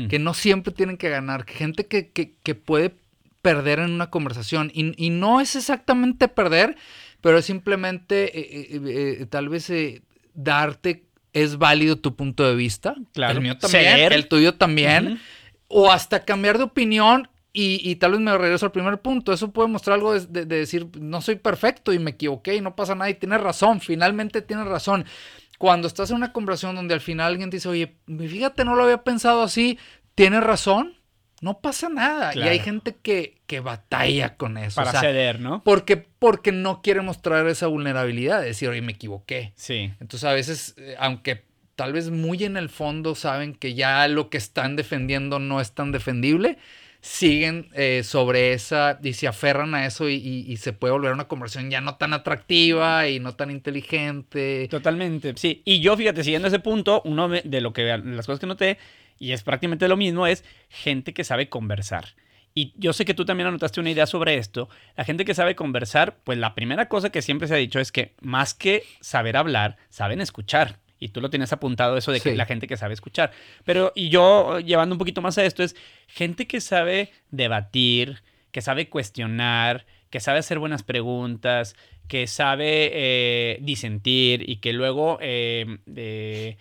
Que 0.09 0.17
no 0.17 0.33
siempre 0.33 0.71
tienen 0.71 0.95
que 0.95 1.09
ganar. 1.09 1.45
Gente 1.45 1.87
que, 1.87 2.07
que, 2.07 2.35
que 2.41 2.55
puede 2.55 2.95
perder 3.41 3.79
en 3.79 3.91
una 3.91 4.09
conversación. 4.09 4.71
Y, 4.73 4.93
y 5.03 5.09
no 5.09 5.41
es 5.41 5.55
exactamente 5.55 6.27
perder, 6.29 6.77
pero 7.21 7.37
es 7.37 7.45
simplemente 7.45 8.37
eh, 8.37 8.67
eh, 8.71 9.17
eh, 9.21 9.25
tal 9.27 9.49
vez 9.49 9.71
darte, 10.33 11.05
es 11.33 11.57
válido 11.57 11.97
tu 11.97 12.15
punto 12.15 12.47
de 12.47 12.55
vista, 12.55 12.95
claro. 13.13 13.33
el 13.33 13.41
mío 13.41 13.57
también, 13.57 14.11
el 14.11 14.27
tuyo 14.27 14.55
también, 14.55 15.19
o 15.67 15.91
hasta 15.91 16.25
cambiar 16.25 16.57
de 16.57 16.65
opinión 16.65 17.29
y, 17.53 17.95
tal 17.95 18.11
vez 18.11 18.21
me 18.21 18.37
regreso 18.37 18.65
al 18.65 18.71
primer 18.71 19.01
punto. 19.01 19.33
Eso 19.33 19.51
puede 19.51 19.67
mostrar 19.67 19.95
algo 19.95 20.17
de, 20.17 20.45
decir, 20.45 20.87
no 20.99 21.21
soy 21.21 21.35
perfecto 21.35 21.91
y 21.91 21.99
me 21.99 22.11
equivoqué 22.11 22.55
y 22.55 22.61
no 22.61 22.75
pasa 22.75 22.95
nada 22.95 23.09
y 23.09 23.15
tienes 23.15 23.41
razón, 23.41 23.81
finalmente 23.81 24.41
tienes 24.41 24.67
razón. 24.67 25.05
Cuando 25.57 25.87
estás 25.87 26.09
en 26.09 26.17
una 26.17 26.33
conversación 26.33 26.75
donde 26.75 26.93
al 26.93 27.01
final 27.01 27.27
alguien 27.27 27.49
te 27.49 27.57
dice, 27.57 27.69
oye, 27.69 27.97
fíjate, 28.07 28.65
no 28.65 28.75
lo 28.75 28.83
había 28.83 29.03
pensado 29.03 29.43
así, 29.43 29.77
tienes 30.15 30.43
razón, 30.43 30.95
no 31.41 31.59
pasa 31.59 31.89
nada. 31.89 32.33
Y 32.35 32.41
hay 32.43 32.59
gente 32.59 32.95
que, 33.01 33.41
que 33.47 33.59
batalla 33.59 34.37
con 34.37 34.57
eso. 34.57 34.75
Para 34.75 34.99
ceder, 34.99 35.39
¿no? 35.39 35.63
Porque, 35.63 35.97
porque 35.97 36.51
no 36.51 36.81
quiere 36.81 37.01
mostrar 37.01 37.47
esa 37.47 37.67
vulnerabilidad, 37.67 38.41
de 38.41 38.47
decir, 38.47 38.69
oye, 38.69 38.81
me 38.81 38.93
equivoqué. 38.93 39.51
Sí. 39.55 39.91
Entonces 39.99 40.23
a 40.23 40.33
veces, 40.33 40.75
eh, 40.77 40.95
aunque 40.99 41.43
tal 41.75 41.93
vez 41.93 42.11
muy 42.11 42.43
en 42.43 42.57
el 42.57 42.69
fondo 42.69 43.15
saben 43.15 43.55
que 43.55 43.73
ya 43.73 44.07
lo 44.07 44.29
que 44.29 44.37
están 44.37 44.75
defendiendo 44.75 45.39
no 45.39 45.59
es 45.59 45.71
tan 45.71 45.91
defendible, 45.91 46.59
siguen 47.01 47.69
eh, 47.73 48.03
sobre 48.03 48.53
esa 48.53 48.99
y 49.01 49.13
se 49.13 49.27
aferran 49.27 49.73
a 49.73 49.87
eso 49.87 50.07
y, 50.07 50.55
se 50.57 50.73
puede 50.73 50.91
volver 50.91 51.11
una 51.11 51.27
conversación 51.27 51.71
ya 51.71 51.81
no 51.81 51.95
tan 51.95 52.13
atractiva 52.13 53.07
y 53.07 53.19
no 53.19 53.33
tan 53.33 53.49
inteligente. 53.49 54.67
Totalmente, 54.69 55.33
sí. 55.37 55.63
Y 55.65 55.79
yo, 55.79 55.97
fíjate, 55.97 56.23
siguiendo 56.23 56.47
ese 56.47 56.59
punto, 56.59 57.01
uno 57.03 57.27
de 57.27 57.61
lo 57.61 57.73
que 57.73 57.97
las 57.97 58.27
cosas 58.27 58.39
que 58.39 58.45
noté 58.45 58.77
y 59.21 59.33
es 59.33 59.43
prácticamente 59.43 59.87
lo 59.87 59.97
mismo, 59.97 60.25
es 60.25 60.43
gente 60.67 61.13
que 61.13 61.23
sabe 61.23 61.47
conversar. 61.47 62.15
Y 62.55 62.73
yo 62.75 62.91
sé 62.91 63.05
que 63.05 63.13
tú 63.13 63.23
también 63.23 63.47
anotaste 63.47 63.79
una 63.79 63.91
idea 63.91 64.07
sobre 64.07 64.35
esto. 64.35 64.67
La 64.97 65.05
gente 65.05 65.25
que 65.25 65.35
sabe 65.35 65.55
conversar, 65.55 66.17
pues 66.23 66.39
la 66.39 66.55
primera 66.55 66.89
cosa 66.89 67.11
que 67.11 67.21
siempre 67.21 67.47
se 67.47 67.53
ha 67.53 67.57
dicho 67.57 67.79
es 67.79 67.91
que 67.91 68.15
más 68.19 68.55
que 68.55 68.83
saber 68.99 69.37
hablar, 69.37 69.77
saben 69.89 70.21
escuchar. 70.21 70.79
Y 70.99 71.09
tú 71.09 71.21
lo 71.21 71.29
tienes 71.29 71.53
apuntado 71.53 71.97
eso 71.97 72.11
de 72.11 72.19
que 72.19 72.35
la 72.35 72.47
gente 72.47 72.65
que 72.65 72.77
sabe 72.77 72.95
escuchar. 72.95 73.31
Pero, 73.63 73.91
y 73.95 74.09
yo 74.09 74.59
llevando 74.59 74.95
un 74.95 74.99
poquito 74.99 75.21
más 75.21 75.37
a 75.37 75.45
esto, 75.45 75.61
es 75.61 75.75
gente 76.07 76.47
que 76.47 76.59
sabe 76.59 77.11
debatir, 77.29 78.23
que 78.51 78.61
sabe 78.61 78.89
cuestionar, 78.89 79.85
que 80.09 80.19
sabe 80.19 80.39
hacer 80.39 80.57
buenas 80.57 80.81
preguntas, 80.81 81.75
que 82.07 82.25
sabe 82.25 82.89
eh, 82.91 83.59
disentir 83.61 84.49
y 84.49 84.57
que 84.57 84.73
luego 84.73 85.19
eh, 85.21 85.77
eh, 85.95 86.57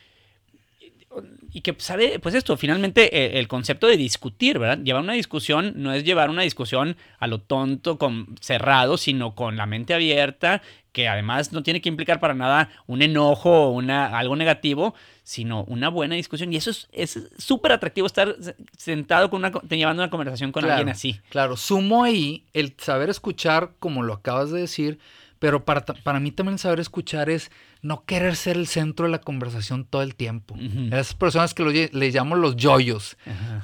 y 1.52 1.62
que 1.62 1.74
sabe, 1.78 2.20
pues 2.20 2.34
esto, 2.34 2.56
finalmente 2.56 3.38
el 3.38 3.48
concepto 3.48 3.88
de 3.88 3.96
discutir, 3.96 4.58
¿verdad? 4.58 4.78
Llevar 4.78 5.02
una 5.02 5.14
discusión 5.14 5.72
no 5.76 5.92
es 5.92 6.04
llevar 6.04 6.30
una 6.30 6.42
discusión 6.42 6.96
a 7.18 7.26
lo 7.26 7.40
tonto, 7.40 7.98
con, 7.98 8.36
cerrado, 8.40 8.96
sino 8.96 9.34
con 9.34 9.56
la 9.56 9.66
mente 9.66 9.92
abierta, 9.92 10.62
que 10.92 11.08
además 11.08 11.52
no 11.52 11.62
tiene 11.62 11.80
que 11.80 11.88
implicar 11.88 12.20
para 12.20 12.34
nada 12.34 12.68
un 12.86 13.02
enojo 13.02 13.50
o 13.50 13.70
una, 13.70 14.18
algo 14.18 14.36
negativo, 14.36 14.94
sino 15.24 15.64
una 15.64 15.88
buena 15.88 16.14
discusión. 16.14 16.52
Y 16.52 16.56
eso 16.56 16.70
es 16.92 17.18
súper 17.38 17.72
atractivo 17.72 18.06
estar 18.06 18.36
sentado 18.76 19.30
con 19.30 19.40
una, 19.40 19.50
llevando 19.68 20.02
una 20.02 20.10
conversación 20.10 20.52
con 20.52 20.64
alguien 20.64 20.88
así. 20.88 21.20
Claro, 21.28 21.56
sumo 21.56 22.04
ahí 22.04 22.44
el 22.52 22.74
saber 22.78 23.10
escuchar, 23.10 23.72
como 23.80 24.04
lo 24.04 24.14
acabas 24.14 24.50
de 24.52 24.60
decir, 24.60 25.00
pero 25.40 25.64
para, 25.64 25.80
para 25.80 26.20
mí 26.20 26.30
también 26.32 26.58
saber 26.58 26.80
escuchar 26.80 27.30
es 27.30 27.50
no 27.80 28.04
querer 28.04 28.36
ser 28.36 28.58
el 28.58 28.66
centro 28.66 29.06
de 29.06 29.10
la 29.10 29.22
conversación 29.22 29.86
todo 29.86 30.02
el 30.02 30.14
tiempo. 30.14 30.54
Esas 30.88 31.14
personas 31.14 31.54
que 31.54 31.64
le 31.64 31.90
les 31.92 32.14
llamo 32.14 32.36
los 32.36 32.56
yoyos. 32.56 33.16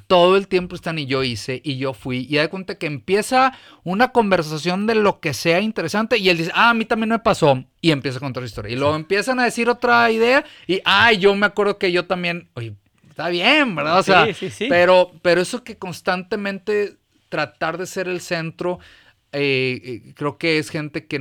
Todo 0.06 0.38
el 0.38 0.48
tiempo 0.48 0.74
están 0.74 0.98
y 0.98 1.04
yo 1.04 1.22
hice 1.22 1.60
y 1.62 1.76
yo 1.76 1.92
fui. 1.92 2.26
Y 2.30 2.36
da 2.36 2.48
cuenta 2.48 2.76
que 2.76 2.86
empieza 2.86 3.52
una 3.84 4.08
conversación 4.08 4.86
de 4.86 4.94
lo 4.94 5.20
que 5.20 5.34
sea 5.34 5.60
interesante 5.60 6.16
y 6.16 6.30
él 6.30 6.38
dice, 6.38 6.50
ah, 6.54 6.70
a 6.70 6.74
mí 6.74 6.86
también 6.86 7.10
me 7.10 7.18
pasó. 7.18 7.62
Y 7.82 7.90
empieza 7.90 8.16
a 8.16 8.20
contar 8.20 8.42
su 8.42 8.46
historia. 8.46 8.72
Y 8.74 8.78
luego 8.78 8.96
empiezan 8.96 9.38
a 9.38 9.44
decir 9.44 9.68
otra 9.68 10.10
idea 10.10 10.46
y, 10.66 10.80
ay, 10.86 11.18
yo 11.18 11.34
me 11.34 11.44
acuerdo 11.44 11.76
que 11.76 11.92
yo 11.92 12.06
también, 12.06 12.48
oye, 12.54 12.74
está 13.10 13.28
bien, 13.28 13.76
¿verdad? 13.76 13.98
O 13.98 14.02
sea, 14.02 14.26
Pero, 14.70 15.12
pero 15.20 15.42
eso 15.42 15.62
que 15.62 15.76
constantemente 15.76 16.96
tratar 17.28 17.76
de 17.76 17.86
ser 17.86 18.08
el 18.08 18.22
centro 18.22 18.78
eh, 19.38 19.82
eh, 19.84 20.12
creo 20.14 20.38
que 20.38 20.56
es 20.56 20.70
gente 20.70 21.04
que, 21.04 21.18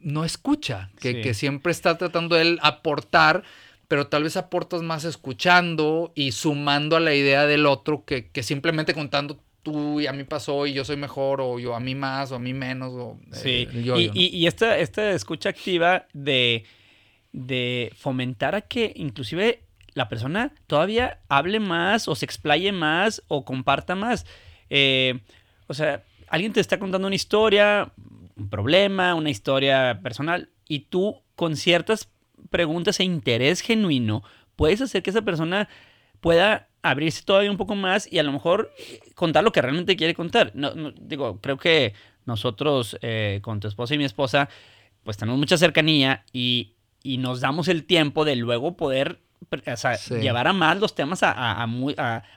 no 0.00 0.24
escucha, 0.26 0.90
que, 1.00 1.32
siempre 1.32 1.72
está 1.72 1.96
tratando 1.96 2.36
de 2.36 2.42
él 2.42 2.58
aportar, 2.62 3.44
pero 3.88 4.08
tal 4.08 4.24
vez 4.24 4.36
aportas 4.36 4.82
más 4.82 5.04
escuchando 5.04 6.12
y 6.14 6.32
sumando 6.32 6.94
a 6.96 7.00
la 7.00 7.14
idea 7.14 7.46
del 7.46 7.64
otro 7.64 8.04
que, 8.04 8.30
simplemente 8.42 8.92
contando 8.92 9.40
tú 9.62 10.02
y 10.02 10.06
a 10.06 10.12
mí 10.12 10.24
pasó 10.24 10.66
y 10.66 10.74
yo 10.74 10.84
soy 10.84 10.96
mejor 10.96 11.40
o 11.40 11.58
yo 11.58 11.74
a 11.74 11.80
mí 11.80 11.94
más 11.94 12.30
o 12.30 12.34
a 12.34 12.38
mí 12.38 12.52
menos. 12.52 12.92
O, 12.92 13.18
sí, 13.30 13.66
y, 13.72 14.46
esta, 14.46 14.76
esta 14.76 15.12
escucha 15.12 15.48
activa 15.48 16.04
de, 16.12 16.64
de 17.32 17.90
fomentar 17.96 18.54
a 18.54 18.60
que 18.60 18.92
inclusive 18.96 19.62
la 19.94 20.10
persona 20.10 20.52
todavía 20.66 21.20
hable 21.30 21.58
más 21.58 22.06
o 22.06 22.14
se 22.14 22.26
explaye 22.26 22.70
más 22.70 23.22
o 23.28 23.46
comparta 23.46 23.94
más. 23.94 24.26
Eh, 24.68 25.20
o 25.68 25.74
sea, 25.74 26.02
alguien 26.32 26.54
te 26.54 26.60
está 26.60 26.78
contando 26.78 27.06
una 27.06 27.14
historia, 27.14 27.92
un 28.36 28.48
problema, 28.48 29.14
una 29.14 29.28
historia 29.28 30.00
personal, 30.02 30.48
y 30.66 30.86
tú 30.86 31.20
con 31.36 31.56
ciertas 31.56 32.08
preguntas 32.48 32.98
e 33.00 33.04
interés 33.04 33.60
genuino 33.60 34.22
puedes 34.56 34.80
hacer 34.80 35.02
que 35.02 35.10
esa 35.10 35.20
persona 35.22 35.68
pueda 36.20 36.68
abrirse 36.80 37.22
todavía 37.22 37.50
un 37.50 37.58
poco 37.58 37.74
más 37.74 38.10
y 38.10 38.18
a 38.18 38.22
lo 38.22 38.32
mejor 38.32 38.72
contar 39.14 39.44
lo 39.44 39.52
que 39.52 39.60
realmente 39.60 39.94
quiere 39.94 40.14
contar. 40.14 40.52
No, 40.54 40.72
digo, 40.98 41.38
creo 41.42 41.58
que 41.58 41.92
nosotros 42.24 42.96
eh, 43.02 43.40
con 43.42 43.60
tu 43.60 43.68
esposa 43.68 43.94
y 43.94 43.98
mi 43.98 44.04
esposa, 44.04 44.48
pues 45.04 45.18
tenemos 45.18 45.38
mucha 45.38 45.58
cercanía 45.58 46.24
y, 46.32 46.76
y 47.02 47.18
nos 47.18 47.40
damos 47.42 47.68
el 47.68 47.84
tiempo 47.84 48.24
de 48.24 48.36
luego 48.36 48.74
poder 48.74 49.20
o 49.50 49.76
sea, 49.76 49.96
llevar 49.96 50.46
a 50.46 50.52
más 50.52 50.78
los 50.78 50.94
temas 50.94 51.20
a, 51.22 51.66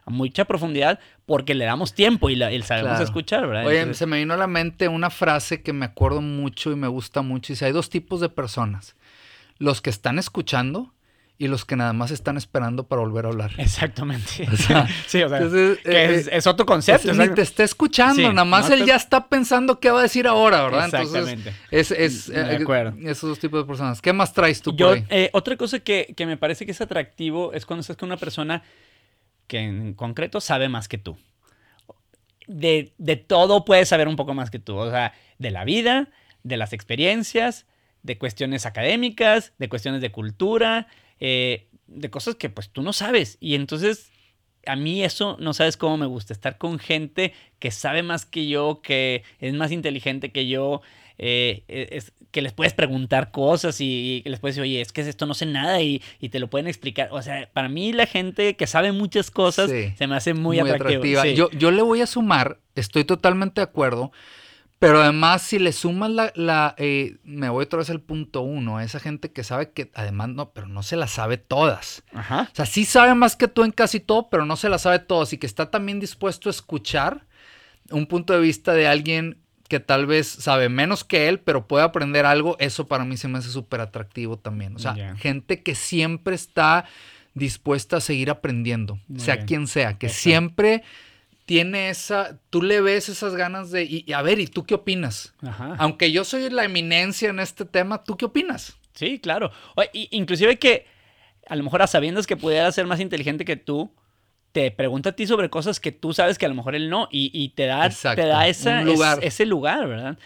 mucha 0.08 0.46
profundidad 0.46 1.00
porque 1.26 1.54
le 1.54 1.66
damos 1.66 1.94
tiempo 1.94 2.30
y, 2.30 2.36
la, 2.36 2.50
sabemos 2.64 3.00
escuchar, 3.00 3.48
¿verdad? 3.48 3.68
Oye, 3.68 3.94
se 3.94 4.06
me 4.06 4.18
vino 4.18 4.34
a 4.34 4.38
la 4.38 4.48
mente 4.48 4.88
una 4.88 5.10
frase 5.10 5.62
que 5.62 5.74
me 5.74 5.86
acuerdo 5.86 6.22
mucho 6.22 6.72
y 6.72 6.76
me 6.76 6.88
gusta 6.88 7.22
mucho. 7.22 7.52
Y 7.52 7.56
dice, 7.56 7.66
hay 7.66 7.72
dos 7.72 7.90
tipos 7.90 8.22
de 8.22 8.30
personas. 8.30 8.96
Los 9.58 9.82
que 9.82 9.90
están 9.90 10.20
escuchando 10.20 10.95
y 11.38 11.48
los 11.48 11.66
que 11.66 11.76
nada 11.76 11.92
más 11.92 12.12
están 12.12 12.38
esperando 12.38 12.88
para 12.88 13.02
volver 13.02 13.26
a 13.26 13.30
hablar. 13.30 13.52
Exactamente. 13.58 14.28
sí, 15.08 15.22
o 15.22 15.30
sea, 15.30 15.40
eh, 15.42 15.78
eh, 15.84 16.26
es, 16.32 16.48
otro 16.48 16.66
concepto. 16.66 17.14
ni 17.14 17.28
te 17.30 17.42
está 17.42 17.64
escuchando, 17.64 18.32
nada 18.32 18.46
más 18.46 18.70
él 18.70 18.86
ya 18.86 18.96
está 18.96 19.28
pensando 19.28 19.80
qué 19.80 19.92
va 19.92 20.00
a 20.00 20.04
decir 20.04 20.28
ahora, 20.28 20.64
¿verdad? 20.64 20.86
Exactamente. 20.86 21.54
es, 21.72 21.92
es 21.92 22.28
de 22.28 22.40
eh, 22.40 22.58
acuerdo. 22.62 22.98
esos 23.10 23.30
dos 23.30 23.40
tipos 23.40 23.62
de 23.62 23.68
personas. 23.68 24.02
¿Qué 24.02 24.14
más 24.14 24.34
traes 24.34 24.62
tú 24.62 24.74
Yo, 24.76 24.94
otra 25.34 25.58
cosa 25.58 25.80
que, 25.80 26.14
que, 26.16 26.26
me 26.26 26.38
parece 26.38 26.66
que 26.66 26.72
es 26.72 26.80
atractivo 26.80 27.52
es 27.54 27.66
cuando 27.66 27.82
estás 27.82 27.98
con 27.98 28.08
una 28.08 28.18
persona 28.18 28.64
que 29.48 29.60
en 29.60 29.94
concreto 29.94 30.40
sabe 30.40 30.70
más 30.70 30.88
que 30.88 30.98
tú. 30.98 31.18
De, 32.48 32.94
de 32.98 33.16
todo 33.18 33.66
puede 33.66 33.86
saber 33.86 34.08
un 34.08 34.16
poco 34.16 34.34
más 34.34 34.50
que 34.52 34.60
tú. 34.60 34.78
O 34.78 34.90
sea, 34.90 35.14
de 35.38 35.52
la 35.52 35.66
vida, 35.66 36.10
de 36.44 36.58
las 36.58 36.72
experiencias, 36.72 37.66
de 38.04 38.18
cuestiones 38.18 38.66
académicas, 38.66 39.52
de 39.58 39.68
cuestiones 39.68 40.00
de 40.00 40.12
cultura, 40.12 40.88
eh, 41.20 41.68
de 41.88 42.10
cosas 42.10 42.36
que 42.36 42.50
pues 42.50 42.70
tú 42.70 42.82
no 42.82 42.94
sabes. 42.94 43.38
Y 43.40 43.56
entonces 43.56 44.12
a 44.66 44.76
mí 44.76 45.04
eso 45.04 45.38
no 45.40 45.54
sabes 45.54 45.78
cómo 45.78 45.98
me 45.98 46.06
gusta, 46.06 46.34
estar 46.34 46.58
con 46.58 46.80
gente 46.80 47.34
que 47.60 47.72
sabe 47.72 48.04
más 48.04 48.26
que 48.26 48.48
yo, 48.48 48.82
que 48.82 49.24
es 49.40 49.54
más 49.54 49.72
inteligente 49.72 50.32
que 50.32 50.48
yo, 50.48 50.82
eh, 51.18 51.64
e, 51.68 52.02
que 52.32 52.42
les 52.42 52.52
puedes 52.52 52.74
preguntar 52.74 53.32
cosas 53.32 53.80
y, 53.80 54.22
les 54.26 54.40
puedes 54.40 54.56
decir, 54.56 54.64
oye, 54.64 54.82
es 54.82 54.92
que 54.92 55.02
esto 55.02 55.26
no 55.26 55.34
sé 55.34 55.46
nada 55.46 55.82
y, 55.82 56.02
te 56.30 56.40
lo 56.40 56.50
pueden 56.50 56.68
explicar. 56.68 57.10
O 57.12 57.22
sea, 57.22 57.50
para 57.54 57.70
mí 57.70 57.94
la 57.94 58.06
gente 58.06 58.56
que 58.56 58.68
sabe 58.68 58.92
muchas 58.92 59.32
cosas 59.32 59.70
se 59.70 60.08
me 60.08 60.16
hace 60.16 60.34
muy, 60.34 60.60
atractiva. 60.60 61.26
Yo, 61.28 61.50
yo 61.52 61.72
le 61.72 61.82
voy 61.82 62.02
a 62.02 62.08
sumar, 62.08 62.60
estoy 62.76 63.06
totalmente 63.06 63.62
de 63.62 63.64
acuerdo 63.64 64.12
pero 64.80 65.02
además, 65.02 65.42
si 65.42 65.58
le 65.58 65.72
sumas 65.72 66.12
la, 66.12 66.34
la 66.36 66.76
eh, 66.78 67.18
me 67.24 67.50
voy 67.50 67.64
otra 67.64 67.80
vez 67.80 67.90
al 67.90 68.02
punto 68.02 68.42
uno, 68.42 68.80
esa 68.80 69.00
gente 69.00 69.32
que 69.32 69.44
sabe 69.44 69.72
que 69.72 69.90
además 69.94 70.30
no, 70.30 70.52
pero 70.52 70.68
no 70.68 70.84
se 70.84 70.96
la 70.98 71.08
sabe 71.08 71.38
todas. 71.38 72.04
Ajá. 72.14 72.50
O 72.52 72.56
sea, 72.56 72.66
sí 72.66 72.86
sabe 72.86 73.16
más 73.16 73.36
que 73.36 73.48
tú 73.48 73.64
en 73.64 73.72
casi 73.72 74.00
todo, 74.00 74.30
pero 74.30 74.46
no 74.46 74.58
se 74.58 74.70
la 74.70 74.78
sabe 74.78 75.00
todas 75.00 75.32
y 75.34 75.38
que 75.38 75.48
está 75.48 75.72
también 75.72 76.00
dispuesto 76.00 76.50
a 76.50 76.52
escuchar 76.52 77.26
un 77.90 78.06
punto 78.06 78.34
de 78.34 78.40
vista 78.40 78.74
de 78.74 78.88
alguien 78.88 79.38
que 79.68 79.80
tal 79.80 80.06
vez 80.06 80.28
sabe 80.28 80.70
menos 80.70 81.04
que 81.04 81.28
él, 81.28 81.40
pero 81.40 81.68
puede 81.68 81.84
aprender 81.84 82.26
algo, 82.26 82.56
eso 82.60 82.88
para 82.88 83.06
mí 83.06 83.18
se 83.18 83.28
me 83.28 83.40
hace 83.40 83.50
súper 83.50 83.82
atractivo 83.82 84.38
también. 84.38 84.76
O 84.76 84.80
sea, 84.80 85.16
gente 85.16 85.64
que 85.64 85.74
siempre 85.74 86.36
está 86.36 86.86
dispuesta 87.34 87.98
a 87.98 88.02
seguir 88.02 88.30
aprendiendo, 88.30 89.00
sea 89.18 89.46
quien 89.46 89.68
sea, 89.68 89.98
que 89.98 90.10
siempre 90.10 90.84
tiene 91.46 91.90
esa, 91.90 92.40
tú 92.50 92.62
le 92.62 92.82
ves 92.82 93.08
esas 93.08 93.36
ganas 93.36 93.72
de, 93.72 93.84
y, 93.84 94.12
a 94.14 94.22
ver, 94.22 94.40
¿y 94.40 94.48
tú 94.48 94.66
qué 94.66 94.76
opinas? 94.76 95.34
Aunque 95.78 96.12
yo 96.12 96.24
soy 96.24 96.50
la 96.50 96.66
eminencia 96.66 97.30
en 97.30 97.40
este 97.40 97.66
tema, 97.66 98.04
¿tú 98.04 98.18
qué 98.18 98.26
opinas? 98.26 98.78
Sí, 98.94 99.20
claro. 99.20 99.52
inclusive 99.94 100.58
que 100.58 100.88
a 101.48 101.56
lo 101.56 101.64
mejor 101.64 101.84
a 101.84 101.88
sabiendas 101.88 102.26
que 102.26 102.38
pudiera 102.38 102.72
ser 102.72 102.88
más 102.88 103.00
inteligente 103.00 103.46
que 103.46 103.58
tú, 103.58 103.94
te 104.52 104.72
pregunta 104.72 105.10
a 105.10 105.12
ti 105.12 105.28
sobre 105.28 105.50
cosas 105.50 105.80
que 105.80 105.92
tú 105.92 106.14
sabes 106.14 106.38
que 106.38 106.46
a 106.46 106.50
lo 106.50 106.56
mejor 106.56 106.76
él 106.76 106.90
no, 106.90 107.08
y, 107.12 107.50
te 107.50 107.66
da, 107.66 107.90
te 107.90 108.26
da 108.26 108.48
esa, 108.48 108.82
lugar. 108.82 109.20
ese 109.22 109.46
lugar, 109.46 109.88
¿verdad? 109.88 110.18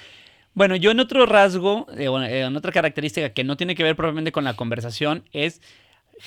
Bueno, 0.53 0.75
yo 0.75 0.91
en 0.91 0.99
otro 0.99 1.25
rasgo, 1.25 1.87
eh, 1.97 2.07
eh, 2.07 2.41
en 2.41 2.55
otra 2.55 2.71
característica 2.71 3.33
que 3.33 3.43
no 3.43 3.57
tiene 3.57 3.75
que 3.75 3.83
ver 3.83 3.95
probablemente 3.95 4.31
con 4.31 4.43
la 4.43 4.55
conversación, 4.55 5.27
es, 5.33 5.61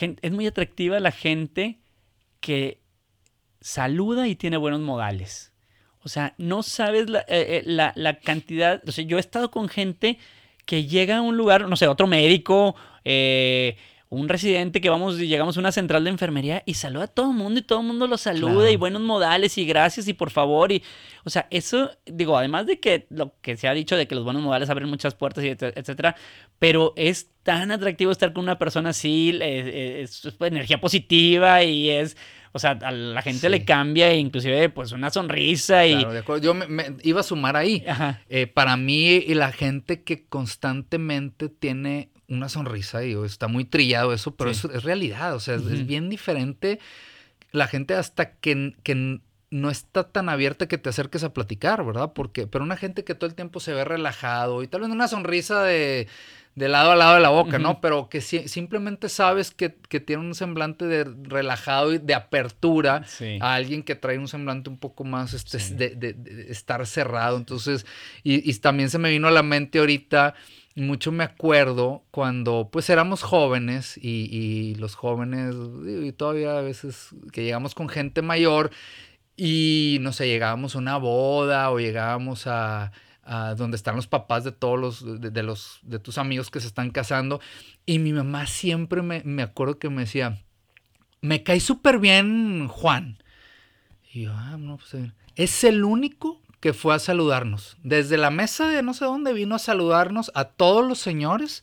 es 0.01 0.33
muy 0.33 0.47
atractiva 0.47 1.01
la 1.01 1.13
gente 1.13 1.79
que 2.41 2.82
saluda 3.63 4.29
y 4.29 4.37
tiene 4.37 4.57
buenos 4.57 4.81
modales. 4.81 5.53
O 6.05 6.09
sea, 6.09 6.35
no 6.37 6.63
sabes 6.63 7.09
la, 7.09 7.21
eh, 7.29 7.65
eh, 7.67 8.19
cantidad. 8.23 8.83
O 8.87 8.93
sea, 8.93 9.05
yo 9.05 9.17
he 9.17 9.21
estado 9.21 9.51
con 9.51 9.69
gente 9.69 10.19
que 10.67 10.85
llega 10.85 11.19
a 11.19 11.23
un 11.23 11.37
lugar, 11.37 11.69
no 11.69 11.77
sé, 11.77 11.87
otro 11.87 12.07
médico, 12.07 12.75
eh, 13.05 13.77
un 14.09 14.29
residente 14.29 14.81
que 14.81 14.91
vamos, 14.91 15.17
llegamos 15.17 15.57
a 15.57 15.61
una 15.61 15.73
central 15.73 16.05
de 16.05 16.11
enfermería 16.11 16.63
y 16.67 16.75
saluda 16.75 17.05
a 17.05 17.09
todo 17.09 17.31
el 17.31 17.37
mundo 17.37 17.61
y 17.61 17.63
todo 17.63 17.81
el 17.81 17.87
mundo 17.87 18.07
lo 18.07 18.19
saluda 18.19 18.71
y 18.71 18.77
buenos 18.77 19.01
modales 19.01 19.57
y 19.57 19.65
gracias 19.65 20.07
y 20.07 20.13
por 20.13 20.31
favor. 20.31 20.71
Y, 20.71 20.83
o 21.25 21.31
sea, 21.31 21.47
eso, 21.51 21.91
digo, 22.05 22.37
además 22.37 22.67
de 22.67 22.79
que 22.79 23.07
lo 23.09 23.35
que 23.41 23.57
se 23.57 23.69
ha 23.69 23.73
dicho 23.73 23.97
de 23.97 24.07
que 24.07 24.15
los 24.15 24.25
buenos 24.25 24.43
modales 24.43 24.69
abren 24.69 24.89
muchas 24.89 25.15
puertas 25.15 25.45
y 25.45 25.49
etcétera, 25.49 26.15
pero 26.59 26.93
es 26.97 27.31
tan 27.43 27.71
atractivo 27.71 28.13
estar 28.13 28.33
con 28.33 28.43
una 28.43 28.59
persona 28.59 28.91
así, 28.91 29.39
es 29.41 30.29
energía 30.41 30.79
positiva 30.79 31.63
y 31.63 31.89
es 31.89 32.17
o 32.53 32.59
sea, 32.59 32.73
a 32.83 32.91
la 32.91 33.23
gente 33.23 33.49
le 33.49 33.65
cambia 33.65 34.15
inclusive 34.15 34.69
pues 34.69 34.93
una 34.93 35.11
sonrisa 35.11 35.87
y... 35.87 35.95
Claro, 35.95 36.13
de 36.13 36.19
acuerdo. 36.19 36.43
Yo 36.43 36.55
me, 36.55 36.97
iba 37.03 37.21
a 37.21 37.25
sumar 37.25 37.57
ahí. 37.57 37.85
Eh, 38.29 38.47
para 38.47 38.77
mí 38.77 39.09
y 39.09 39.35
la 39.35 39.53
gente 39.53 40.03
que 40.03 40.27
constantemente 40.27 41.49
tiene 41.49 42.11
una 42.29 42.49
sonrisa, 42.49 43.01
digo, 43.01 43.25
está 43.25 43.49
muy 43.49 43.65
trillado 43.65 44.13
eso, 44.13 44.37
pero 44.37 44.51
es 44.51 44.63
realidad, 44.85 45.35
o 45.35 45.41
sea, 45.41 45.55
es 45.57 45.87
bien 45.87 46.09
diferente 46.09 46.79
la 47.53 47.67
gente 47.67 47.95
hasta 47.95 48.33
que, 48.33 48.75
que 48.83 49.21
no 49.51 49.71
está 49.71 50.05
tan 50.05 50.29
abierta 50.31 50.67
que 50.67 50.79
te 50.79 50.89
acerques 50.89 51.23
a 51.25 51.35
platicar, 51.35 51.85
¿verdad? 51.85 52.13
Porque, 52.15 52.47
pero 52.47 52.65
una 52.65 52.79
gente 52.79 53.05
que 53.05 53.15
todo 53.15 53.29
el 53.29 53.37
tiempo 53.37 53.61
se 53.61 53.75
ve 53.75 53.85
relajado 53.85 54.63
y 54.63 54.69
tal 54.69 54.81
vez 54.81 54.91
una 54.91 55.09
sonrisa 55.09 55.63
de, 55.63 56.09
de 56.55 56.69
lado 56.69 56.93
a 56.93 56.97
lado 56.97 57.15
de 57.15 57.21
la 57.21 57.31
boca, 57.31 57.59
¿no? 57.59 57.81
Pero 57.81 58.09
que 58.09 58.21
simplemente 58.21 59.09
sabes 59.09 59.51
que, 59.51 59.71
tiene 59.71 60.23
un 60.23 60.35
semblante 60.35 60.87
de 60.87 61.05
relajado 61.05 61.93
y 61.95 61.99
de 61.99 62.15
apertura 62.15 63.05
a 63.41 63.55
alguien 63.55 63.83
que 63.83 63.95
trae 63.95 64.19
un 64.19 64.29
semblante 64.29 64.69
un 64.69 64.79
poco 64.79 65.05
más 65.05 65.33
este, 65.33 65.59
de, 65.95 66.17
estar 66.49 66.87
cerrado. 66.87 67.37
Entonces, 67.39 67.87
y, 68.23 68.49
y, 68.49 68.55
también 68.55 68.91
se 68.91 68.99
me 68.99 69.11
vino 69.11 69.29
a 69.29 69.31
la 69.31 69.43
mente 69.43 69.79
ahorita, 69.79 70.35
mucho 70.75 71.13
me 71.13 71.25
acuerdo 71.25 72.05
cuando 72.11 72.69
pues 72.71 72.89
éramos 72.91 73.23
jóvenes 73.23 73.97
y, 73.97 74.29
y 74.31 74.75
los 74.77 74.95
jóvenes, 74.95 75.55
y 75.87 76.13
todavía 76.13 76.59
a 76.59 76.63
veces 76.63 77.09
que 77.33 77.45
llegamos 77.45 77.75
con 77.75 77.89
gente 77.89 78.23
mayor 78.23 78.71
y 79.37 79.99
no 80.01 80.13
sé, 80.13 80.27
llegábamos 80.27 80.75
a 80.75 80.79
una 80.79 80.99
boda 80.99 81.71
o 81.71 81.79
llegábamos 81.79 82.47
a 82.47 82.93
donde 83.57 83.77
están 83.77 83.97
los 83.97 84.07
papás 84.07 84.45
de 84.45 84.53
todos 84.53 84.79
los 84.79 85.21
de, 85.21 85.43
los 85.43 85.79
de 85.83 85.99
tus 85.99 86.19
amigos 86.19 86.51
que 86.51 86.61
se 86.61 86.67
están 86.67 86.91
casando. 86.91 87.41
Y 87.87 87.99
mi 87.99 88.13
mamá 88.13 88.47
siempre 88.47 89.03
me, 89.03 89.23
me 89.25 89.43
acuerdo 89.43 89.79
que 89.79 89.91
me 89.91 90.03
decía 90.03 90.39
me 91.21 91.45
cae 91.45 91.61
súper 91.61 92.01
bien 92.01 92.67
Juan 92.67 93.23
y 94.13 94.23
yo 94.23 94.33
ah 94.35 94.57
no 94.59 94.79
pues 94.79 95.11
es 95.37 95.65
el 95.65 95.85
único 95.85 96.41
que 96.61 96.73
fue 96.73 96.95
a 96.95 97.01
saludarnos. 97.01 97.77
Desde 97.83 98.17
la 98.17 98.31
mesa 98.31 98.69
de 98.69 98.83
no 98.83 98.95
sé 98.95 99.05
dónde 99.05 99.33
vino 99.33 99.55
a 99.55 99.59
saludarnos 99.59 100.31
a 100.35 100.45
todos 100.45 100.87
los 100.87 100.99
señores 100.99 101.63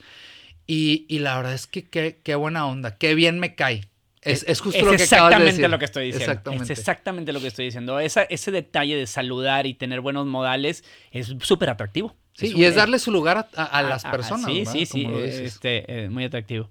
y, 0.66 1.06
y 1.08 1.20
la 1.20 1.38
verdad 1.38 1.54
es 1.54 1.68
que 1.68 1.84
qué 1.84 2.36
buena 2.36 2.66
onda 2.66 2.98
qué 2.98 3.16
bien 3.16 3.40
me 3.40 3.56
cae 3.56 3.89
es, 4.22 4.60
justo 4.60 4.84
lo 4.84 4.92
que 4.92 5.04
exactamente 5.04 5.68
lo 5.68 5.80
que 5.80 5.86
estoy 5.86 6.08
diciendo. 6.08 6.32
Exactamente. 6.32 6.74
Es 6.74 6.80
exactamente 6.80 7.34
lo 7.34 7.40
que 7.40 7.48
estoy 7.48 7.66
diciendo. 7.66 8.00
ese 8.00 8.52
detalle 8.52 8.96
de 8.96 9.08
saludar 9.08 9.66
y 9.66 9.74
tener 9.74 10.02
buenos 10.02 10.26
modales 10.26 10.84
es 11.12 11.34
súper 11.42 11.70
atractivo. 11.70 12.16
Sí, 12.34 12.54
y 12.56 12.64
es 12.64 12.76
darle 12.76 13.00
su 13.00 13.12
lugar 13.12 13.50
a, 13.56 13.82
las 13.84 14.04
personas. 14.04 14.46
Sí, 14.46 14.66
sí, 14.66 14.86
sí, 14.86 15.08
este, 15.14 16.06
eh, 16.06 16.10
muy 16.10 16.24
atractivo. 16.24 16.70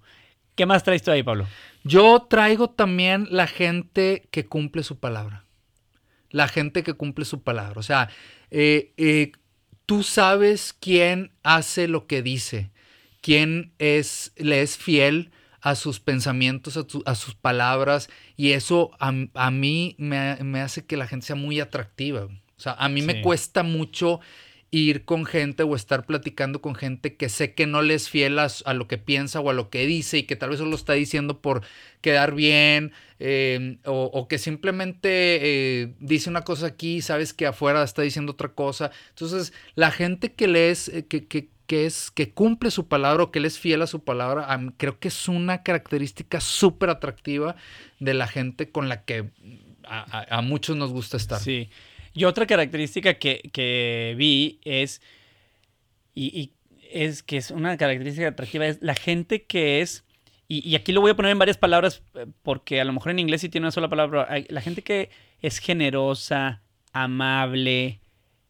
¿Qué 0.55 0.67
más 0.67 0.83
traes 0.83 1.03
tú 1.03 1.11
ahí, 1.11 1.23
Pablo? 1.23 1.47
Yo 1.85 2.27
traigo 2.29 2.71
también 2.71 3.29
la 3.31 3.47
gente 3.47 4.29
que 4.31 4.47
cumple 4.47 4.83
su 4.83 4.99
palabra. 4.99 5.45
La 6.31 6.49
gente 6.49 6.83
que 6.83 6.95
cumple 6.95 7.25
su 7.25 7.43
palabra. 7.43 7.79
O 7.79 7.83
sea, 7.83 8.09
eh, 8.51 8.93
eh, 8.97 9.33
tú 9.87 10.03
sabes 10.03 10.75
quién 10.79 11.33
hace 11.43 11.87
lo 11.87 12.07
que 12.07 12.23
dice, 12.23 12.71
quién 13.21 13.73
es, 13.79 14.33
le 14.37 14.63
es 14.63 14.77
fiel 14.77 15.31
a 15.61 15.75
sus 15.75 16.01
pensamientos, 16.01 16.79
a, 17.05 17.15
sus 17.15 17.35
palabras, 17.35 18.09
y 18.37 18.53
eso 18.53 18.91
a, 19.01 19.51
mí 19.51 19.97
me, 19.99 20.61
hace 20.61 20.85
que 20.85 20.97
la 20.97 21.07
gente 21.07 21.27
sea 21.27 21.37
muy 21.37 21.61
atractiva. 21.61 22.25
O 22.25 22.61
sea, 22.61 22.73
a 22.75 22.89
mí 22.89 23.03
me 23.03 23.23
cuesta 23.23 23.63
mucho 23.63 24.21
ir 24.71 25.05
con 25.05 25.25
gente 25.25 25.63
o 25.63 25.75
estar 25.75 26.05
platicando 26.05 26.61
con 26.61 26.75
gente 26.75 27.17
que 27.17 27.29
sé 27.29 27.55
que 27.55 27.67
no 27.67 27.81
le 27.81 27.95
es 27.95 28.11
fiel 28.11 28.39
a, 28.39 28.49
lo 28.75 28.87
que 28.87 28.99
piensa 28.99 29.41
o 29.41 29.49
a 29.49 29.55
lo 29.55 29.71
que 29.71 29.87
dice 29.87 30.19
y 30.19 30.23
que 30.25 30.37
tal 30.37 30.51
vez 30.51 30.59
solo 30.59 30.77
está 30.77 30.93
diciendo 30.93 31.41
por 31.41 31.63
quedar 32.03 32.35
bien 32.35 32.93
em, 33.19 33.79
o, 33.85 34.29
que 34.29 34.39
simplemente 34.39 35.09
eh, 35.11 35.95
dice 36.01 36.29
una 36.29 36.43
cosa 36.43 36.67
aquí 36.67 36.97
y 36.97 37.03
sabes 37.03 37.33
que 37.33 37.47
afuera 37.47 37.83
está 37.83 38.03
diciendo 38.03 38.33
otra 38.33 38.51
cosa. 38.51 38.91
Entonces, 39.11 39.53
la 39.75 39.91
gente 39.91 40.33
que 40.33 40.49
lees, 40.49 40.89
eh, 40.89 41.07
que, 41.07 41.27
que, 41.27 41.49
que 41.69 41.85
es 41.85 42.11
que 42.11 42.31
cumple 42.31 42.71
su 42.71 42.89
palabra 42.89 43.23
o 43.23 43.31
que 43.31 43.39
él 43.39 43.45
es 43.45 43.59
fiel 43.59 43.83
a 43.83 43.87
su 43.87 44.03
palabra, 44.03 44.49
creo 44.79 44.99
que 44.99 45.09
es 45.09 45.29
una 45.29 45.63
característica 45.63 46.41
súper 46.41 46.89
atractiva 46.89 47.57
de 48.01 48.15
la 48.15 48.27
gente 48.27 48.71
con 48.71 48.89
la 48.89 49.05
que 49.05 49.29
a, 49.85 50.41
muchos 50.43 50.77
nos 50.77 50.93
gusta 50.93 51.19
estar. 51.19 51.39
Sí. 51.39 51.69
Y 52.15 52.25
otra 52.25 52.47
característica 52.47 53.19
que, 53.19 54.15
vi 54.17 54.61
es, 54.65 55.03
y, 56.15 56.53
es 56.91 57.23
que 57.23 57.37
es 57.37 57.51
una 57.51 57.77
característica 57.77 58.29
atractiva, 58.29 58.67
es 58.67 58.79
la 58.81 58.95
gente 58.95 59.45
que 59.45 59.83
es, 59.83 60.05
y, 60.49 60.75
aquí 60.75 60.93
lo 60.93 61.03
voy 61.03 61.11
a 61.11 61.17
poner 61.17 61.33
en 61.33 61.39
varias 61.39 61.59
palabras, 61.59 62.03
eh, 62.15 62.25
porque 62.43 62.81
a 62.81 62.85
lo 62.87 62.95
mejor 62.95 63.13
en 63.13 63.19
inglés 63.19 63.43
sí 63.43 63.51
tiene 63.51 63.67
una 63.67 63.73
sola 63.73 63.91
palabra, 63.91 64.27
la 64.49 64.61
gente 64.63 64.81
que 64.81 65.11
es 65.43 65.59
generosa, 65.59 66.63
amable, 66.95 68.01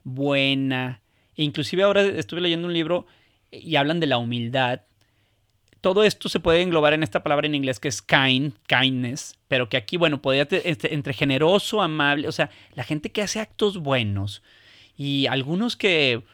buena, 0.05 1.03
Inclusive 1.39 1.85
ahora 1.85 2.03
estuve 2.03 2.41
leyendo 2.41 2.67
un 2.67 2.75
libro 2.75 3.07
y 3.53 3.77
hablan 3.77 4.01
de 4.01 4.09
la 4.09 4.19
humildad. 4.19 4.83
Todo 5.81 6.03
esto 6.03 6.29
se 6.29 6.41
puede 6.41 6.63
englobar 6.63 6.95
en 6.95 7.05
esta 7.05 7.23
palabra 7.23 7.47
en 7.47 7.55
inglés 7.55 7.79
que 7.79 7.87
es 7.87 8.03
kind, 8.03 8.55
kindness, 8.67 9.39
pero 9.47 9.69
que 9.69 9.77
aquí, 9.77 9.97
bueno, 9.97 10.21
podría 10.21 10.49
este, 10.51 10.93
entre 10.95 11.13
generoso, 11.13 11.81
amable, 11.81 12.27
o 12.27 12.33
sea, 12.33 12.51
la 12.75 12.83
gente 12.83 13.13
que 13.13 13.23
hace 13.23 13.39
actos 13.39 13.79
buenos 13.79 14.43
y 14.97 15.27
algunos 15.27 15.77
que 15.77 16.25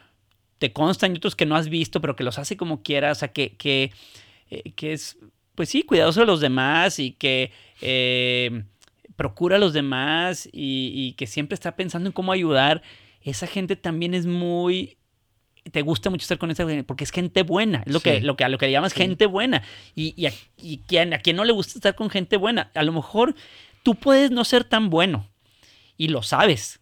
te 0.57 0.73
constan 0.73 1.13
y 1.13 1.17
otros 1.17 1.35
que 1.35 1.45
no 1.45 1.55
has 1.55 1.69
visto, 1.69 2.01
pero 2.01 2.15
que 2.15 2.23
los 2.23 2.39
hace 2.39 2.57
como 2.57 2.81
quieras, 2.81 3.17
o 3.17 3.19
sea, 3.19 3.27
que, 3.27 3.55
que, 3.55 3.91
eh, 4.49 4.71
que 4.71 4.93
es, 4.93 5.19
pues 5.53 5.69
sí, 5.69 5.83
cuidadoso 5.83 6.21
de 6.21 6.25
los 6.25 6.41
demás 6.41 6.97
y 6.97 7.11
que 7.11 7.51
eh, 7.79 8.63
procura 9.15 9.57
a 9.57 9.59
los 9.59 9.73
demás 9.73 10.49
y 10.51 11.13
que 11.13 11.27
siempre 11.27 11.53
está 11.53 11.75
pensando 11.75 12.09
en 12.09 12.13
cómo 12.13 12.31
ayudar 12.31 12.81
esa 13.25 13.47
gente 13.47 13.75
también 13.75 14.13
es 14.13 14.25
muy 14.25 14.97
te 15.71 15.81
gusta 15.81 16.11
mucho 16.11 16.23
estar 16.23 16.37
con 16.37 16.51
esa 16.51 16.65
gente 16.67 16.83
porque 16.83 17.03
es 17.03 17.11
gente 17.11 17.41
buena, 17.41 17.83
es 17.85 17.93
lo, 17.93 17.99
que, 17.99 18.21
lo 18.21 18.35
que, 18.35 18.43
a 18.43 18.49
lo 18.49 18.59
que 18.59 18.69
llamas 18.69 18.93
gente 18.93 19.25
buena. 19.25 19.63
Y, 19.95 20.13
y, 20.15 20.27
a, 20.27 20.33
quien, 20.85 21.13
a 21.13 21.19
quien 21.19 21.35
no 21.35 21.43
le 21.43 21.53
gusta 21.53 21.79
estar 21.79 21.95
con 21.95 22.11
gente 22.11 22.37
buena, 22.37 22.69
a 22.75 22.83
lo 22.83 22.93
mejor 22.93 23.35
tú 23.81 23.95
puedes 23.95 24.29
no 24.29 24.45
ser 24.45 24.63
tan 24.63 24.91
bueno 24.91 25.27
y 25.97 26.09
lo 26.09 26.21
sabes, 26.21 26.81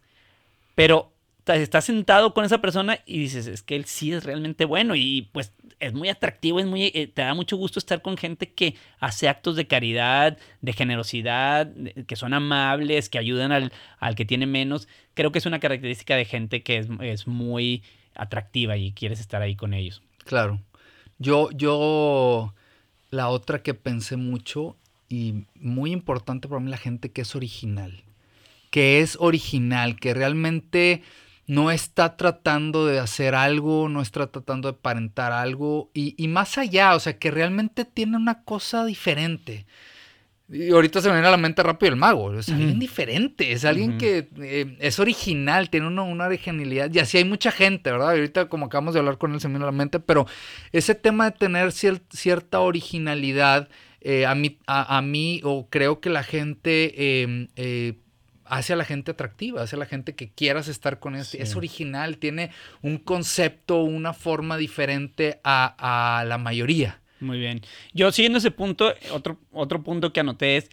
pero 0.74 1.13
estás 1.46 1.84
sentado 1.84 2.32
con 2.32 2.44
esa 2.44 2.58
persona 2.58 3.00
y 3.06 3.18
dices, 3.18 3.46
es 3.46 3.62
que 3.62 3.76
él 3.76 3.84
sí 3.84 4.12
es 4.12 4.24
realmente 4.24 4.64
bueno 4.64 4.94
y 4.94 5.28
pues 5.32 5.52
es 5.80 5.92
muy 5.92 6.08
atractivo, 6.08 6.60
es 6.60 6.66
muy, 6.66 6.84
eh, 6.94 7.10
te 7.12 7.22
da 7.22 7.34
mucho 7.34 7.56
gusto 7.56 7.78
estar 7.78 8.00
con 8.00 8.16
gente 8.16 8.52
que 8.52 8.76
hace 8.98 9.28
actos 9.28 9.56
de 9.56 9.66
caridad, 9.66 10.38
de 10.62 10.72
generosidad, 10.72 11.70
que 12.06 12.16
son 12.16 12.32
amables, 12.32 13.08
que 13.08 13.18
ayudan 13.18 13.52
al, 13.52 13.72
al, 13.98 14.14
que 14.14 14.24
tiene 14.24 14.46
menos. 14.46 14.88
Creo 15.12 15.32
que 15.32 15.38
es 15.38 15.46
una 15.46 15.60
característica 15.60 16.16
de 16.16 16.24
gente 16.24 16.62
que 16.62 16.78
es, 16.78 16.88
es, 17.00 17.26
muy 17.26 17.82
atractiva 18.14 18.76
y 18.76 18.92
quieres 18.92 19.20
estar 19.20 19.42
ahí 19.42 19.56
con 19.56 19.74
ellos. 19.74 20.02
Claro. 20.24 20.60
Yo, 21.18 21.50
yo, 21.50 22.54
la 23.10 23.28
otra 23.28 23.62
que 23.62 23.74
pensé 23.74 24.16
mucho 24.16 24.76
y 25.08 25.44
muy 25.54 25.92
importante 25.92 26.48
para 26.48 26.60
mí, 26.60 26.70
la 26.70 26.78
gente 26.78 27.12
que 27.12 27.22
es 27.22 27.36
original. 27.36 28.02
Que 28.70 29.00
es 29.00 29.16
original, 29.20 29.96
que 30.00 30.14
realmente 30.14 31.02
no 31.46 31.70
está 31.70 32.16
tratando 32.16 32.86
de 32.86 32.98
hacer 32.98 33.34
algo, 33.34 33.88
no 33.88 34.00
está 34.00 34.26
tratando 34.28 34.70
de 34.70 34.78
aparentar 34.78 35.32
algo 35.32 35.90
y, 35.94 36.26
más 36.28 36.58
allá, 36.58 36.94
o 36.94 37.00
sea, 37.00 37.18
que 37.18 37.30
realmente 37.30 37.84
tiene 37.84 38.16
una 38.16 38.44
cosa 38.44 38.84
diferente. 38.84 39.66
Y 40.48 40.70
ahorita 40.70 41.00
se 41.00 41.08
me 41.08 41.14
viene 41.14 41.28
a 41.28 41.30
la 41.30 41.36
mente 41.38 41.62
rápido 41.62 41.92
el 41.92 41.98
mago, 41.98 42.38
es 42.38 42.50
alguien 42.50 42.78
diferente, 42.78 43.52
es 43.52 43.64
alguien 43.64 43.96
que 43.96 44.28
eh, 44.40 44.76
es 44.78 44.98
original, 44.98 45.70
tiene 45.70 45.86
una, 45.86 46.02
una, 46.02 46.26
originalidad 46.26 46.92
y 46.92 46.98
así 46.98 47.16
hay 47.16 47.24
mucha 47.24 47.50
gente, 47.50 47.90
¿verdad? 47.90 48.10
ahorita 48.10 48.48
como 48.50 48.66
acabamos 48.66 48.92
de 48.92 49.00
hablar 49.00 49.16
con 49.16 49.32
él 49.32 49.40
se 49.40 49.48
me 49.48 49.54
viene 49.54 49.64
a 49.64 49.72
la 49.72 49.72
mente, 49.72 50.00
pero 50.00 50.26
ese 50.70 50.94
tema 50.94 51.30
de 51.30 51.38
tener 51.38 51.72
cierta 51.72 52.60
originalidad, 52.60 53.70
eh, 54.02 54.26
a, 54.26 54.34
mí, 54.34 54.58
a, 54.66 55.00
mí, 55.00 55.40
o 55.44 55.66
creo 55.70 56.00
que 56.00 56.10
la 56.10 56.22
gente 56.22 57.22
em, 57.22 57.48
eh, 57.56 57.94
hace 58.46 58.72
a 58.72 58.76
la 58.76 58.84
gente 58.84 59.12
atractiva, 59.12 59.62
hace 59.62 59.76
a 59.76 59.78
la 59.78 59.86
gente 59.86 60.14
que 60.14 60.30
quieras 60.30 60.68
estar 60.68 60.98
con 60.98 61.14
él. 61.14 61.24
Es 61.32 61.56
original, 61.56 62.18
tiene 62.18 62.50
un 62.82 62.98
concepto, 62.98 63.82
una 63.82 64.12
forma 64.12 64.56
diferente 64.56 65.40
a, 65.44 66.24
la 66.26 66.38
mayoría. 66.38 67.00
Muy 67.20 67.38
bien. 67.38 67.62
Yo 67.92 68.12
siguiendo 68.12 68.38
ese 68.38 68.50
punto, 68.50 68.92
otro, 69.12 69.38
otro 69.52 69.82
punto 69.82 70.12
que 70.12 70.20
anoté 70.20 70.56
es 70.58 70.70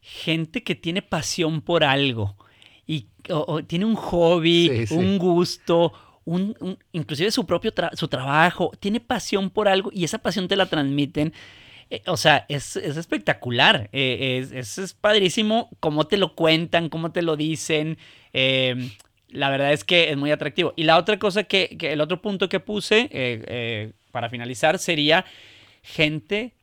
gente 0.00 0.62
que 0.62 0.74
tiene 0.74 1.02
pasión 1.02 1.60
por 1.60 1.84
algo 1.84 2.36
y 2.86 3.06
tiene 3.66 3.84
un 3.84 3.94
hobby, 3.94 4.86
un 4.90 5.18
gusto, 5.18 5.92
un, 6.24 6.78
inclusive 6.92 7.30
su 7.30 7.46
propio 7.46 7.72
su 7.94 8.08
trabajo, 8.08 8.72
tiene 8.78 9.00
pasión 9.00 9.50
por 9.50 9.68
algo 9.68 9.90
y 9.92 10.04
esa 10.04 10.18
pasión 10.18 10.48
te 10.48 10.56
la 10.56 10.66
transmiten 10.66 11.32
eh, 11.90 12.02
o 12.06 12.16
sea, 12.16 12.46
es, 12.48 12.76
espectacular. 12.76 13.88
Eh, 13.92 14.46
es, 14.52 14.96
padrísimo 15.00 15.70
cómo 15.80 16.06
te 16.06 16.16
lo 16.16 16.34
cuentan, 16.34 16.88
cómo 16.88 17.12
te 17.12 17.22
lo 17.22 17.36
dicen. 17.36 17.98
Em, 18.32 18.90
la 19.28 19.50
verdad 19.50 19.72
es 19.72 19.84
que 19.84 20.10
es 20.10 20.16
muy 20.16 20.30
atractivo. 20.30 20.72
Y 20.76 20.84
la 20.84 20.96
otra 20.96 21.18
cosa 21.18 21.44
que, 21.44 21.76
el 21.80 22.00
otro 22.00 22.22
punto 22.22 22.48
que 22.48 22.60
puse 22.60 23.08
eh, 23.10 23.92
para 24.10 24.30
finalizar 24.30 24.78
sería 24.78 25.24
gente 25.82 26.54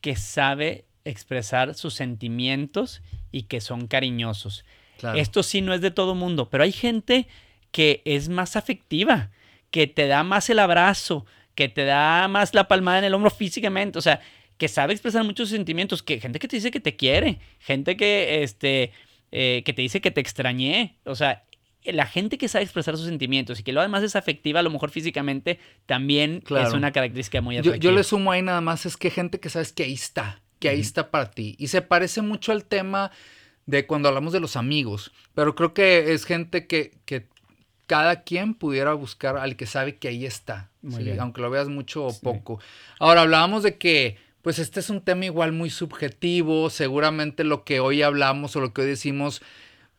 que 0.00 0.14
sabe 0.16 0.84
expresar 1.04 1.74
sus 1.74 1.94
sentimientos 1.94 3.02
y 3.32 3.44
que 3.44 3.60
son 3.60 3.86
cariñosos. 3.86 4.64
Esto 5.14 5.42
sí 5.42 5.60
no 5.60 5.74
es 5.74 5.80
de 5.80 5.90
todo 5.90 6.14
mundo, 6.14 6.50
pero 6.50 6.64
hay 6.64 6.72
gente 6.72 7.28
que 7.70 8.02
es 8.04 8.28
más 8.28 8.56
afectiva, 8.56 9.30
que 9.70 9.86
te 9.86 10.06
da 10.06 10.24
más 10.24 10.50
el 10.50 10.58
abrazo, 10.58 11.24
que 11.54 11.68
te 11.68 11.84
da 11.84 12.26
más 12.28 12.54
la 12.54 12.68
palmada 12.68 12.98
en 12.98 13.04
el 13.04 13.14
hombro 13.14 13.30
físicamente. 13.30 13.98
O 13.98 14.02
sea, 14.02 14.20
que 14.58 14.68
sabe 14.68 14.92
expresar 14.92 15.24
muchos 15.24 15.48
sentimientos, 15.48 16.02
que 16.02 16.20
gente 16.20 16.38
que 16.38 16.48
te 16.48 16.56
dice 16.56 16.70
que 16.70 16.80
te 16.80 16.96
quiere, 16.96 17.38
gente 17.58 17.96
que 17.96 18.42
este 18.42 18.92
eh, 19.30 19.62
que 19.64 19.72
te 19.72 19.82
dice 19.82 20.00
que 20.00 20.10
te 20.10 20.20
extrañé. 20.20 20.98
O 21.04 21.14
sea, 21.14 21.44
la 21.84 22.06
gente 22.06 22.38
que 22.38 22.48
sabe 22.48 22.64
expresar 22.64 22.96
sus 22.96 23.06
sentimientos 23.06 23.60
y 23.60 23.62
que 23.62 23.72
lo 23.72 23.80
además 23.80 24.02
es 24.02 24.16
afectiva, 24.16 24.60
a 24.60 24.62
lo 24.62 24.70
mejor 24.70 24.90
físicamente, 24.90 25.58
también 25.86 26.42
es 26.48 26.72
una 26.72 26.92
característica 26.92 27.40
muy 27.40 27.56
atractiva. 27.56 27.76
Yo, 27.76 27.90
yo, 27.90 27.96
le 27.96 28.04
sumo 28.04 28.32
ahí 28.32 28.42
nada 28.42 28.60
más, 28.60 28.84
es 28.84 28.96
que 28.96 29.10
gente 29.10 29.40
que 29.40 29.48
sabes 29.48 29.72
que 29.72 29.84
ahí 29.84 29.94
está, 29.94 30.42
que 30.58 30.68
ahí 30.68 30.80
está 30.80 31.10
para 31.10 31.30
ti. 31.30 31.56
Y 31.58 31.68
se 31.68 31.82
parece 31.82 32.20
mucho 32.20 32.52
al 32.52 32.64
tema 32.64 33.10
de 33.66 33.86
cuando 33.86 34.08
hablamos 34.08 34.32
de 34.32 34.40
los 34.40 34.56
amigos, 34.56 35.12
pero 35.34 35.54
creo 35.54 35.74
que 35.74 36.12
es 36.14 36.24
gente 36.24 36.66
que, 36.66 36.94
que 37.04 37.26
cada 37.86 38.22
quien 38.22 38.54
pudiera 38.54 38.92
buscar 38.94 39.36
al 39.36 39.56
que 39.56 39.66
sabe 39.66 39.96
que 39.96 40.08
ahí 40.08 40.24
está, 40.26 40.70
aunque 41.18 41.40
lo 41.40 41.50
veas 41.50 41.68
mucho 41.68 42.06
o 42.06 42.18
poco. 42.20 42.60
Ahora, 42.98 43.22
hablábamos 43.22 43.62
de 43.62 43.76
que, 43.76 44.18
pues 44.42 44.58
este 44.58 44.80
es 44.80 44.90
un 44.90 45.00
tema 45.00 45.24
igual 45.24 45.52
muy 45.52 45.70
subjetivo, 45.70 46.70
seguramente 46.70 47.44
lo 47.44 47.64
que 47.64 47.80
hoy 47.80 48.02
hablamos 48.02 48.56
o 48.56 48.60
lo 48.60 48.72
que 48.72 48.82
hoy 48.82 48.88
decimos 48.88 49.42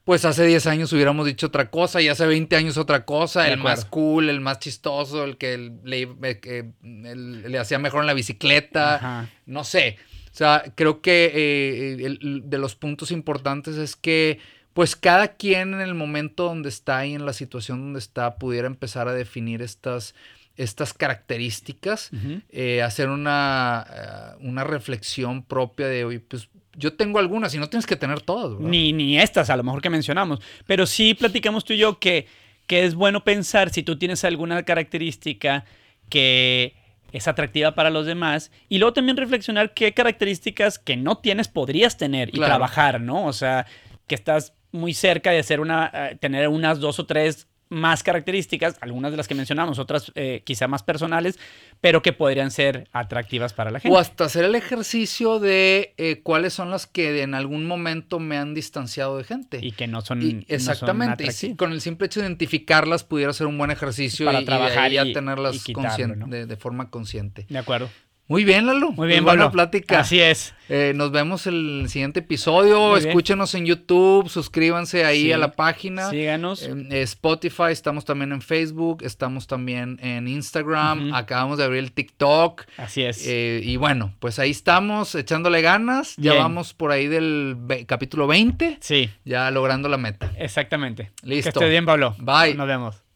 pues 0.09 0.25
hace 0.25 0.43
10 0.43 0.65
años 0.65 0.91
hubiéramos 0.91 1.27
dicho 1.27 1.45
otra 1.45 1.69
cosa 1.69 2.01
y 2.01 2.07
hace 2.07 2.25
20 2.25 2.55
años 2.55 2.77
otra 2.77 3.05
cosa, 3.05 3.47
el 3.47 3.59
más 3.59 3.85
cool, 3.85 4.29
el 4.29 4.41
más 4.41 4.57
chistoso, 4.57 5.23
el 5.23 5.37
que 5.37 5.71
le, 5.83 6.09
eh, 6.23 6.71
le 6.81 7.59
hacía 7.59 7.77
mejor 7.77 8.01
en 8.01 8.07
la 8.07 8.15
bicicleta, 8.15 9.29
no 9.45 9.63
sé. 9.63 9.97
O 10.31 10.35
sea, 10.35 10.63
creo 10.73 11.01
que 11.01 11.31
eh, 11.31 12.17
de 12.43 12.57
los 12.57 12.73
puntos 12.73 13.11
importantes 13.11 13.75
es 13.75 13.95
que 13.95 14.39
pues 14.73 14.95
cada 14.95 15.35
quien 15.35 15.75
en 15.75 15.81
el 15.81 15.93
momento 15.93 16.45
donde 16.45 16.69
está 16.69 17.05
y 17.05 17.13
en 17.13 17.27
la 17.27 17.33
situación 17.33 17.79
donde 17.79 17.99
está 17.99 18.39
pudiera 18.39 18.65
empezar 18.65 19.07
a 19.07 19.13
definir 19.13 19.61
estas, 19.61 20.15
estas 20.59 20.93
características, 20.93 22.11
eh, 22.49 22.81
hacer 22.81 23.07
una, 23.07 24.35
una 24.41 24.65
reflexión 24.65 25.43
propia 25.43 25.87
de, 25.87 26.03
hoy 26.03 26.19
pues 26.19 26.49
yo 26.75 26.93
tengo 26.93 27.19
algunas 27.19 27.55
y 27.55 27.59
no 27.59 27.69
tienes 27.69 27.85
que 27.85 27.95
tener 27.95 28.19
todas. 28.21 28.59
Ni, 28.59 28.91
ni 28.91 29.17
estas, 29.17 29.49
a 29.49 29.55
lo 29.55 29.63
mejor 29.63 29.81
que 29.81 29.89
mencionamos. 29.89 30.41
Pero 30.67 30.85
sí 30.85 31.13
platicamos 31.13 31.63
tú 31.63 31.73
y 31.73 31.77
yo 31.77 31.99
que, 31.99 32.27
que 32.67 32.83
es 32.83 32.95
bueno 32.95 33.23
pensar 33.23 33.69
si 33.69 33.83
tú 33.83 33.97
tienes 33.97 34.23
alguna 34.25 34.63
característica 34.63 35.63
que 36.09 36.75
es 37.13 37.27
atractiva 37.27 37.73
para 37.73 37.89
los 37.89 38.05
demás 38.05 38.51
y 38.67 38.77
luego 38.79 38.93
también 38.93 39.17
reflexionar 39.17 39.73
qué 39.73 39.93
características 39.93 40.77
que 40.77 40.97
no 40.97 41.17
tienes 41.17 41.47
podrías 41.47 41.97
tener 41.97 42.29
y 42.29 42.39
trabajar, 42.39 42.99
¿no? 42.99 43.25
O 43.25 43.33
sea, 43.33 43.65
que 44.07 44.15
estás 44.15 44.53
muy 44.71 44.93
cerca 44.93 45.31
de 45.31 45.39
hacer 45.39 45.59
una, 45.59 45.89
eh, 45.93 46.17
tener 46.19 46.47
unas 46.49 46.79
dos 46.79 46.99
o 46.99 47.05
tres 47.05 47.47
más 47.69 48.01
características, 48.01 48.77
algunas 48.81 49.11
de 49.11 49.17
las 49.17 49.27
que 49.27 49.35
mencionamos, 49.35 49.77
otras 49.77 50.11
eh, 50.15 50.41
quizá 50.43 50.67
más 50.67 50.83
personales, 50.83 51.39
pero 51.81 52.01
que 52.01 52.13
podrían 52.13 52.49
ser 52.49 52.87
atractivas 52.91 53.53
para 53.53 53.69
la 53.69 53.79
gente. 53.79 53.95
O 53.95 53.99
hasta 53.99 54.25
hacer 54.25 54.45
el 54.45 54.55
ejercicio 54.55 55.39
de 55.39 55.93
eh, 55.97 56.21
cuáles 56.23 56.53
son 56.53 56.71
las 56.71 56.87
que 56.87 57.21
en 57.21 57.35
algún 57.35 57.67
momento 57.67 58.19
me 58.19 58.37
han 58.37 58.53
distanciado 58.55 59.17
de 59.17 59.23
gente. 59.23 59.59
Y 59.61 59.71
que 59.71 59.87
no 59.87 60.01
son. 60.01 60.45
exactamente. 60.47 61.25
y 61.43 61.55
con 61.55 61.71
el 61.71 61.81
simple 61.81 62.07
hecho 62.07 62.19
de 62.19 62.25
identificarlas 62.25 63.03
pudiera 63.03 63.31
ser 63.33 63.47
un 63.47 63.57
buen 63.57 63.71
ejercicio 63.71 64.25
para 64.25 64.43
trabajar 64.43 64.91
y, 64.91 65.13
tenerlas 65.13 65.63
de, 65.63 66.57
forma 66.57 66.89
consciente. 66.89 67.45
De 67.49 67.57
acuerdo. 67.59 67.89
Muy 68.29 68.43
bien, 68.43 68.67
Lalo. 68.67 68.91
Muy 68.91 69.07
bien, 69.07 69.23
buena 69.23 69.49
plática. 69.49 70.01
Así 70.01 70.19
es. 70.19 70.53
Eh, 70.69 70.93
nos 70.95 71.11
vemos 71.11 71.47
el 71.47 71.85
siguiente 71.89 72.19
episodio. 72.19 72.95
Escúchenos 72.95 73.55
en 73.55 73.65
YouTube, 73.65 74.29
suscríbanse 74.29 75.03
ahí 75.03 75.31
a 75.31 75.39
la 75.39 75.53
página. 75.53 76.11
Síganos. 76.11 76.61
En 76.61 76.91
Spotify, 76.91 77.71
estamos 77.71 78.05
también 78.05 78.31
en 78.31 78.43
Facebook, 78.43 79.01
estamos 79.01 79.47
también 79.47 79.99
en 80.03 80.27
Instagram. 80.27 81.11
Acabamos 81.15 81.57
de 81.57 81.63
abrir 81.63 81.79
el 81.79 81.91
TikTok. 81.91 82.65
Así 82.77 83.01
es. 83.01 83.25
Eh, 83.25 83.61
y 83.63 83.77
bueno, 83.77 84.13
pues 84.19 84.37
ahí 84.37 84.51
estamos 84.51 85.15
echándole 85.15 85.63
ganas. 85.63 86.15
Ya 86.17 86.35
vamos 86.35 86.75
por 86.75 86.91
ahí 86.91 87.07
del 87.07 87.57
capítulo 87.87 88.27
20. 88.27 88.77
Sí. 88.79 89.09
Ya 89.25 89.49
logrando 89.49 89.89
la 89.89 89.97
meta. 89.97 90.31
Exactamente. 90.37 91.09
Listo. 91.23 91.45
Que 91.45 91.49
esté 91.49 91.69
bien, 91.71 91.87
Pablo. 91.87 92.15
Bye. 92.19 92.53
Nos 92.53 92.67
vemos. 92.67 93.08